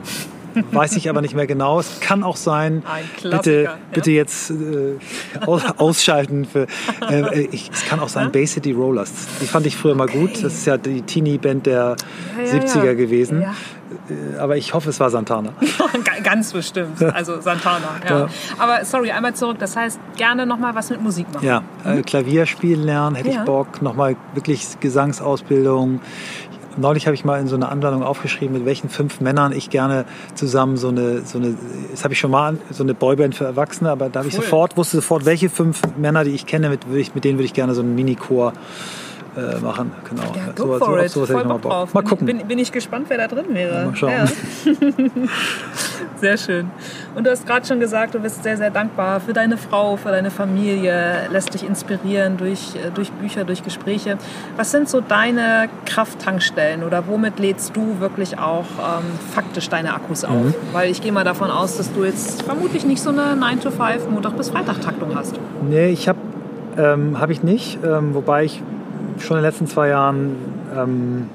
[0.73, 1.81] Weiß ich aber nicht mehr genau.
[1.81, 2.83] Es kann auch sein,
[3.23, 4.97] bitte, bitte jetzt äh,
[5.79, 6.45] ausschalten.
[6.45, 6.67] Für,
[7.11, 9.13] äh, ich, es kann auch sein, Bay City Rollers.
[9.41, 10.43] Die fand ich früher mal gut.
[10.43, 11.97] Das ist ja die Teenie-Band der
[12.37, 12.95] ja, ja, 70er ja.
[12.95, 13.45] gewesen.
[14.09, 15.51] Äh, aber ich hoffe, es war Santana.
[16.23, 17.03] Ganz bestimmt.
[17.03, 18.29] Also Santana, ja.
[18.59, 19.59] Aber sorry, einmal zurück.
[19.59, 21.47] Das heißt, gerne nochmal was mit Musik machen.
[21.47, 22.05] Ja, äh, mhm.
[22.05, 23.83] Klavier spielen lernen, hätte ich Bock.
[23.83, 26.01] Nochmal wirklich Gesangsausbildung
[26.77, 30.05] neulich habe ich mal in so einer Anleitung aufgeschrieben, mit welchen fünf Männern ich gerne
[30.35, 31.57] zusammen so eine, so eine,
[31.91, 34.77] das habe ich schon mal, so eine Boyband für Erwachsene, aber da habe ich sofort,
[34.77, 37.83] wusste sofort, welche fünf Männer, die ich kenne, mit, mit denen würde ich gerne so
[37.83, 38.53] einen Mini-Chor
[39.37, 39.93] äh, machen.
[40.09, 40.22] Genau.
[40.22, 41.11] Ja, go so, for it.
[41.11, 41.95] Sowas Voll Bock drauf.
[41.95, 42.27] Mal gucken.
[42.27, 43.75] Bin, bin, ich gespannt, wer da drin wäre.
[43.75, 44.11] Ja, mal schauen.
[44.11, 44.27] Ja.
[46.25, 46.70] sehr schön.
[47.14, 50.09] Und du hast gerade schon gesagt, du bist sehr, sehr dankbar für deine Frau, für
[50.09, 54.16] deine Familie, lässt dich inspirieren durch, äh, durch Bücher, durch Gespräche.
[54.57, 59.05] Was sind so deine Krafttankstellen oder womit lädst du wirklich auch ähm,
[59.35, 60.33] faktisch deine Akkus auf?
[60.33, 60.55] Mhm.
[60.72, 64.35] Weil ich gehe mal davon aus, dass du jetzt vermutlich nicht so eine 9-to-5 Montag
[64.39, 65.39] bis Freitag Taktung hast.
[65.68, 66.18] Nee, ich habe
[66.79, 68.62] ähm, habe ich nicht, ähm, wobei ich
[69.18, 70.37] schon in den letzten zwei Jahren
[70.75, 71.29] ähm,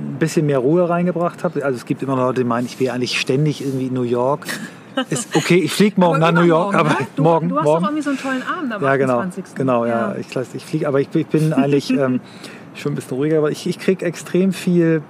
[0.00, 1.64] ein bisschen mehr Ruhe reingebracht habe.
[1.64, 4.02] Also es gibt immer noch Leute, die meinen, ich wäre eigentlich ständig irgendwie in New
[4.02, 4.46] York.
[5.10, 7.06] Ist, okay, ich fliege morgen nach New York, morgen, aber ne?
[7.16, 7.48] du, morgen.
[7.50, 7.82] Du hast morgen.
[7.82, 9.54] doch irgendwie so einen tollen Abend am ja, genau, 28.
[9.54, 10.14] Genau, ja.
[10.14, 10.16] ja.
[10.16, 12.20] Ich, ich fliege, aber ich, ich, bin eigentlich ähm,
[12.74, 15.02] schon ein bisschen ruhiger, aber ich, ich kriege extrem viel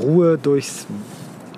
[0.00, 0.86] Ruhe durchs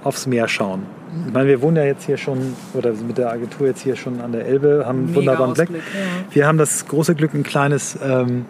[0.04, 0.84] aufs Meer schauen.
[1.26, 4.20] Ich meine, wir wohnen ja jetzt hier schon, oder mit der Agentur jetzt hier schon
[4.20, 5.70] an der Elbe, haben einen wunderbaren Blick.
[5.70, 5.80] Ja.
[6.30, 8.44] Wir haben das große Glück, ein kleines ähm,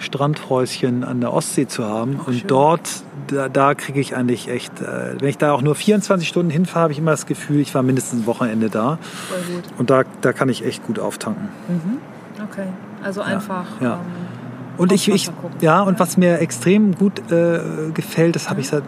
[0.00, 2.16] Strandhäuschen an der Ostsee zu haben.
[2.16, 2.48] Und schön.
[2.48, 2.88] dort,
[3.28, 6.84] da, da kriege ich eigentlich echt, äh, wenn ich da auch nur 24 Stunden hinfahre,
[6.84, 8.98] habe ich immer das Gefühl, ich war mindestens ein Wochenende da.
[9.28, 9.64] Voll gut.
[9.78, 11.48] Und da, da kann ich echt gut auftanken.
[11.68, 11.98] Mhm.
[12.50, 12.66] Okay,
[13.04, 13.66] also einfach.
[13.80, 13.86] Ja.
[13.86, 13.94] ja.
[13.94, 14.00] Ähm,
[14.78, 15.30] und ich, ich
[15.60, 17.60] ja, und was mir extrem gut äh,
[17.92, 18.82] gefällt, das habe ich seit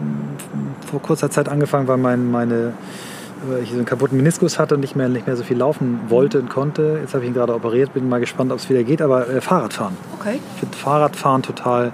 [0.89, 2.73] vor kurzer Zeit angefangen, weil mein, meine
[3.61, 6.39] ich so einen kaputten Meniskus hatte und nicht mehr, nicht mehr so viel laufen wollte
[6.39, 6.99] und konnte.
[7.01, 9.41] Jetzt habe ich ihn gerade operiert, bin mal gespannt, ob es wieder geht, aber äh,
[9.41, 9.97] Fahrradfahren.
[10.19, 10.39] Okay.
[10.53, 11.87] Ich finde Fahrradfahren total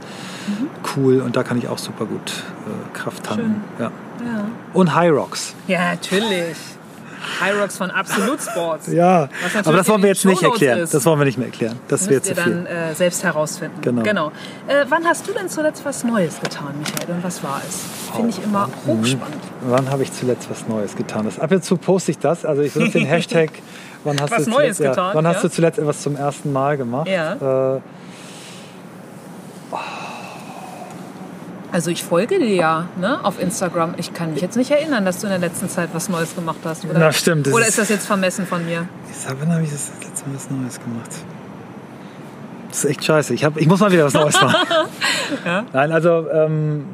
[0.48, 0.70] mhm.
[0.96, 3.64] cool und da kann ich auch super gut äh, Kraft tanken.
[3.78, 3.86] Ja.
[3.86, 4.46] ja.
[4.74, 5.56] Und High Rocks.
[5.68, 6.58] Ja, natürlich.
[7.42, 8.88] Hyrox von Absolut Sports.
[8.88, 9.30] ja,
[9.64, 10.80] aber das wollen wir jetzt nicht erklären.
[10.80, 10.94] Ist.
[10.94, 11.80] Das wollen wir nicht mehr erklären.
[11.88, 12.44] Das wird zu viel.
[12.44, 13.82] dann äh, selbst herausfinden.
[13.82, 14.04] Genau.
[14.04, 14.28] genau.
[14.68, 17.16] Äh, wann hast du denn zuletzt was Neues getan, Michael?
[17.16, 17.84] Und was war es?
[18.16, 18.98] Finde ich immer oh.
[18.98, 19.44] hochspannend.
[19.62, 21.26] Wann habe ich zuletzt was Neues getan?
[21.26, 22.46] Das, ab und zu poste ich das.
[22.46, 23.52] Also ich benutze den Hashtag
[24.04, 25.10] Wann hast was du Neues zuletzt, getan?
[25.10, 25.34] Ja, wann ja.
[25.34, 27.08] hast du zuletzt etwas zum ersten Mal gemacht?
[27.08, 27.76] Ja.
[27.76, 27.82] Äh,
[31.72, 33.94] Also ich folge dir ja ne, auf Instagram.
[33.98, 36.58] Ich kann mich jetzt nicht erinnern, dass du in der letzten Zeit was Neues gemacht
[36.64, 36.84] hast.
[36.86, 38.88] Oder, Na, stimmt, oder ist- das jetzt vermessen von mir?
[39.40, 41.10] Wann habe ich das letzte Mal was Neues gemacht?
[42.70, 43.34] Das ist echt scheiße.
[43.34, 44.56] Ich, hab, ich muss mal wieder was Neues machen.
[45.74, 46.86] Nein, also ähm,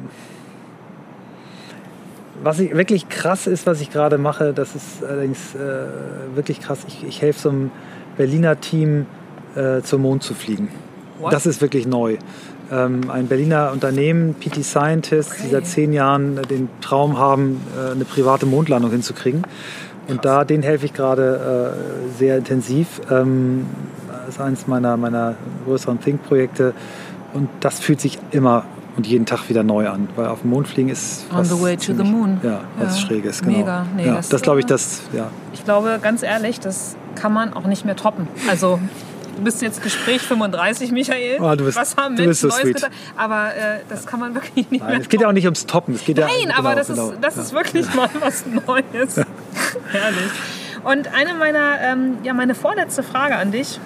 [2.42, 5.86] was ich wirklich krass ist, was ich gerade mache, das ist allerdings äh,
[6.34, 6.80] wirklich krass.
[6.86, 7.70] Ich, ich helfe so einem
[8.16, 9.06] Berliner Team
[9.54, 10.68] äh, zum Mond zu fliegen.
[11.18, 11.32] What?
[11.32, 12.18] Das ist wirklich neu.
[12.70, 17.92] Ähm, ein Berliner Unternehmen, PT Scientists, die seit zehn Jahren äh, den Traum haben, äh,
[17.92, 19.42] eine private Mondlandung hinzukriegen.
[20.08, 23.00] Und da, den helfe ich gerade äh, sehr intensiv.
[23.10, 23.66] Ähm,
[24.08, 26.74] das ist eines meiner, meiner größeren Think-Projekte.
[27.34, 28.64] Und das fühlt sich immer
[28.96, 30.08] und jeden Tag wieder neu an.
[30.16, 31.26] Weil auf dem Mond fliegen ist.
[31.30, 32.40] On was the way to the moon.
[32.42, 33.06] Ja, was Ja.
[33.06, 33.58] Schräges, genau.
[33.58, 33.86] Mega.
[33.96, 35.30] Nee, ja, das, das glaube ich, äh, das, ja.
[35.52, 38.26] Ich glaube, ganz ehrlich, das kann man auch nicht mehr toppen.
[38.48, 38.78] Also,
[39.36, 41.40] du bist jetzt Gespräch 35, Michael.
[41.40, 42.74] Oh, du bist- Was haben Menschen so Neues sweet.
[42.76, 42.90] getan?
[43.16, 45.66] Aber äh, das kann man wirklich nicht Nein, mehr es geht ja auch nicht ums
[45.66, 45.94] Toppen.
[45.94, 47.10] Es geht ja, Nein, aber genau, das, genau.
[47.10, 47.42] ist, das ja.
[47.42, 49.16] ist wirklich mal was Neues.
[49.92, 50.30] Herrlich.
[50.84, 53.80] Und eine meiner, ähm, ja, meine vorletzte Frage an dich.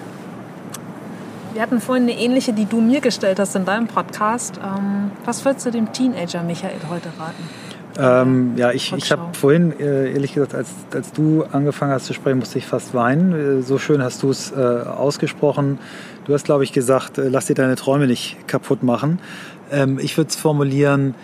[1.53, 4.57] Wir hatten vorhin eine ähnliche, die du mir gestellt hast in deinem Podcast.
[4.63, 7.49] Ähm, was würdest du dem Teenager Michael heute raten?
[7.99, 12.13] Ähm, ja, ich, ich habe vorhin, äh, ehrlich gesagt, als, als du angefangen hast zu
[12.13, 13.59] sprechen, musste ich fast weinen.
[13.59, 15.79] Äh, So schön hast du es äh, ausgesprochen.
[16.25, 19.19] Du hast, glaube ich, gesagt, äh, lass dir deine Träume nicht kaputt machen.
[19.71, 21.15] Ähm, ich würde es formulieren,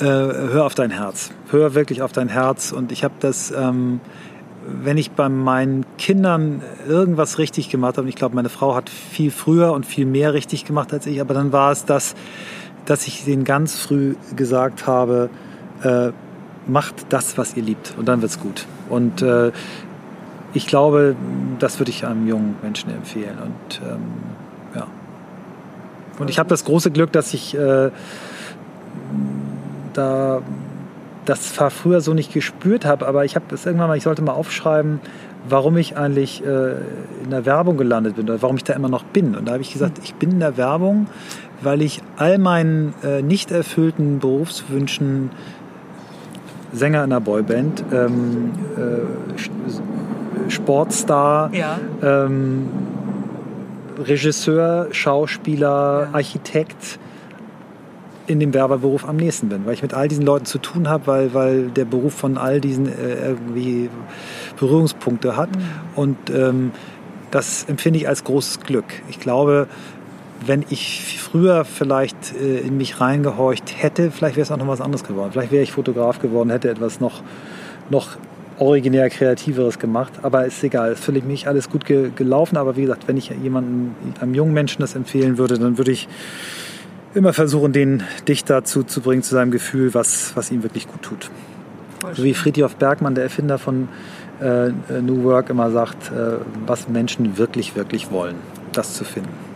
[0.00, 1.32] äh, hör auf dein Herz.
[1.50, 2.72] Hör wirklich auf dein Herz.
[2.72, 4.00] Und ich habe das, ähm,
[4.64, 8.88] wenn ich bei meinen Kindern irgendwas richtig gemacht habe, und ich glaube, meine Frau hat
[8.88, 12.14] viel früher und viel mehr richtig gemacht als ich, aber dann war es das,
[12.84, 15.30] dass ich denen ganz früh gesagt habe,
[15.82, 16.12] äh,
[16.66, 18.66] macht das, was ihr liebt und dann wird's gut.
[18.88, 19.52] Und äh,
[20.54, 21.16] ich glaube,
[21.58, 23.38] das würde ich einem jungen Menschen empfehlen.
[23.38, 24.00] Und ähm,
[24.74, 24.86] ja.
[26.18, 27.90] Und ich habe das große Glück, dass ich äh,
[29.94, 30.42] da
[31.24, 34.22] das zwar früher so nicht gespürt habe, aber ich habe das irgendwann mal, ich sollte
[34.22, 35.00] mal aufschreiben,
[35.48, 36.72] warum ich eigentlich äh,
[37.22, 39.36] in der Werbung gelandet bin oder warum ich da immer noch bin.
[39.36, 41.06] Und da habe ich gesagt, ich bin in der Werbung,
[41.62, 45.30] weil ich all meinen äh, nicht erfüllten Berufswünschen
[46.72, 51.78] Sänger in einer Boyband, ähm, äh, Sportstar, Ja.
[52.02, 52.68] ähm,
[53.98, 56.14] Regisseur, Schauspieler, Ja.
[56.14, 56.98] Architekt
[58.26, 61.06] in dem Werberberuf am nächsten bin, weil ich mit all diesen Leuten zu tun habe,
[61.06, 63.90] weil, weil der Beruf von all diesen äh, irgendwie
[64.58, 65.50] Berührungspunkte hat.
[65.96, 66.70] Und ähm,
[67.30, 68.84] das empfinde ich als großes Glück.
[69.08, 69.66] Ich glaube,
[70.46, 74.80] wenn ich früher vielleicht äh, in mich reingehorcht hätte, vielleicht wäre es auch noch was
[74.80, 75.32] anderes geworden.
[75.32, 77.22] Vielleicht wäre ich Fotograf geworden, hätte etwas noch,
[77.90, 78.16] noch
[78.58, 80.12] originär Kreativeres gemacht.
[80.22, 82.56] Aber ist egal, ist für mich alles gut ge gelaufen.
[82.56, 86.08] Aber wie gesagt, wenn ich jemanden, einem jungen Menschen das empfehlen würde, dann würde ich
[87.14, 91.02] immer versuchen, den dich dazu zu bringen, zu seinem Gefühl, was, was ihm wirklich gut
[91.02, 91.30] tut.
[92.14, 92.34] So wie.
[92.34, 93.88] Friedhof Bergmann, der Erfinder von
[94.40, 94.70] äh,
[95.00, 98.36] New Work, immer sagt, äh, was Menschen wirklich, wirklich wollen,
[98.72, 99.51] das zu finden.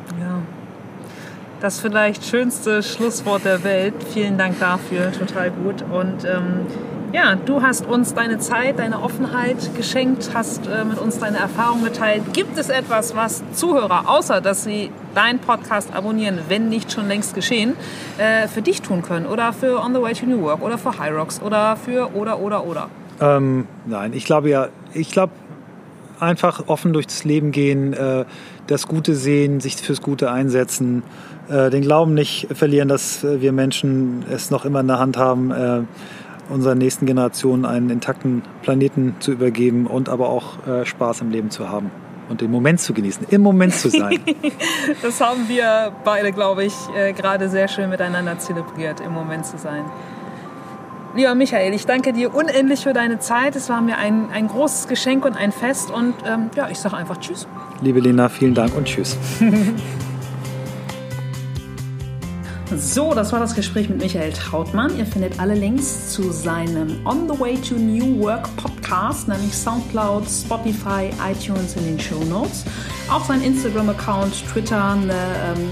[1.66, 3.94] Das vielleicht schönste Schlusswort der Welt.
[4.14, 5.82] Vielen Dank dafür, total gut.
[5.82, 6.64] Und ähm,
[7.12, 11.82] ja, du hast uns deine Zeit, deine Offenheit geschenkt, hast äh, mit uns deine Erfahrungen
[11.82, 12.22] geteilt.
[12.32, 17.34] Gibt es etwas, was Zuhörer, außer dass sie deinen Podcast abonnieren, wenn nicht schon längst
[17.34, 17.72] geschehen,
[18.16, 19.26] äh, für dich tun können?
[19.26, 22.38] Oder für On the Way to New Work oder für High Rocks oder für oder
[22.38, 22.90] oder oder?
[23.20, 25.32] Ähm, nein, ich glaube ja, ich glaube
[26.20, 28.24] einfach offen durchs Leben gehen, äh,
[28.66, 31.02] das Gute sehen, sich fürs Gute einsetzen,
[31.48, 35.50] den Glauben nicht verlieren, dass äh, wir Menschen es noch immer in der Hand haben,
[35.50, 35.82] äh,
[36.48, 41.50] unserer nächsten Generation einen intakten Planeten zu übergeben und aber auch äh, Spaß im Leben
[41.50, 41.90] zu haben
[42.28, 44.20] und den Moment zu genießen, im Moment zu sein.
[45.02, 49.58] Das haben wir beide, glaube ich, äh, gerade sehr schön miteinander zelebriert, im Moment zu
[49.58, 49.84] sein.
[51.16, 53.56] Lieber Michael, ich danke dir unendlich für deine Zeit.
[53.56, 55.90] Es war mir ein, ein großes Geschenk und ein Fest.
[55.90, 57.48] Und ähm, ja, ich sage einfach Tschüss.
[57.80, 59.16] Liebe Lena, vielen Dank und tschüss.
[62.74, 64.98] So, das war das Gespräch mit Michael Trautmann.
[64.98, 70.24] Ihr findet alle Links zu seinem On the Way to New Work Podcast, nämlich Soundcloud,
[70.28, 72.64] Spotify, iTunes in den Show Notes.
[73.08, 75.70] Auch sein Instagram-Account, Twitter, ähm,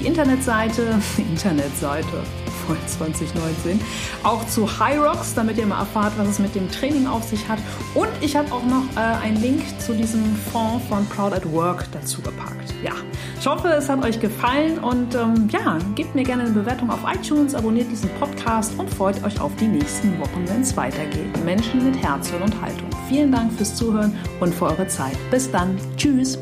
[0.00, 2.22] die Internetseite, Internetseite
[2.66, 3.80] voll 2019,
[4.22, 7.48] auch zu High Rocks, damit ihr mal erfahrt, was es mit dem Training auf sich
[7.48, 7.58] hat.
[7.94, 11.86] Und ich habe auch noch äh, einen Link zu diesem Fonds von Proud at Work
[11.92, 12.74] dazu gepackt.
[12.84, 12.92] Ja,
[13.38, 17.00] ich hoffe, es hat euch gefallen und ähm, ja, gebt mir gerne eine Bewertung auf
[17.06, 21.44] iTunes, abonniert diesen Podcast und freut euch auf die nächsten Wochen, wenn es weitergeht.
[21.44, 22.88] Menschen mit Herz und Haltung.
[23.08, 25.16] Vielen Dank fürs Zuhören und für eure Zeit.
[25.30, 25.76] Bis dann.
[25.96, 26.38] Tschüss.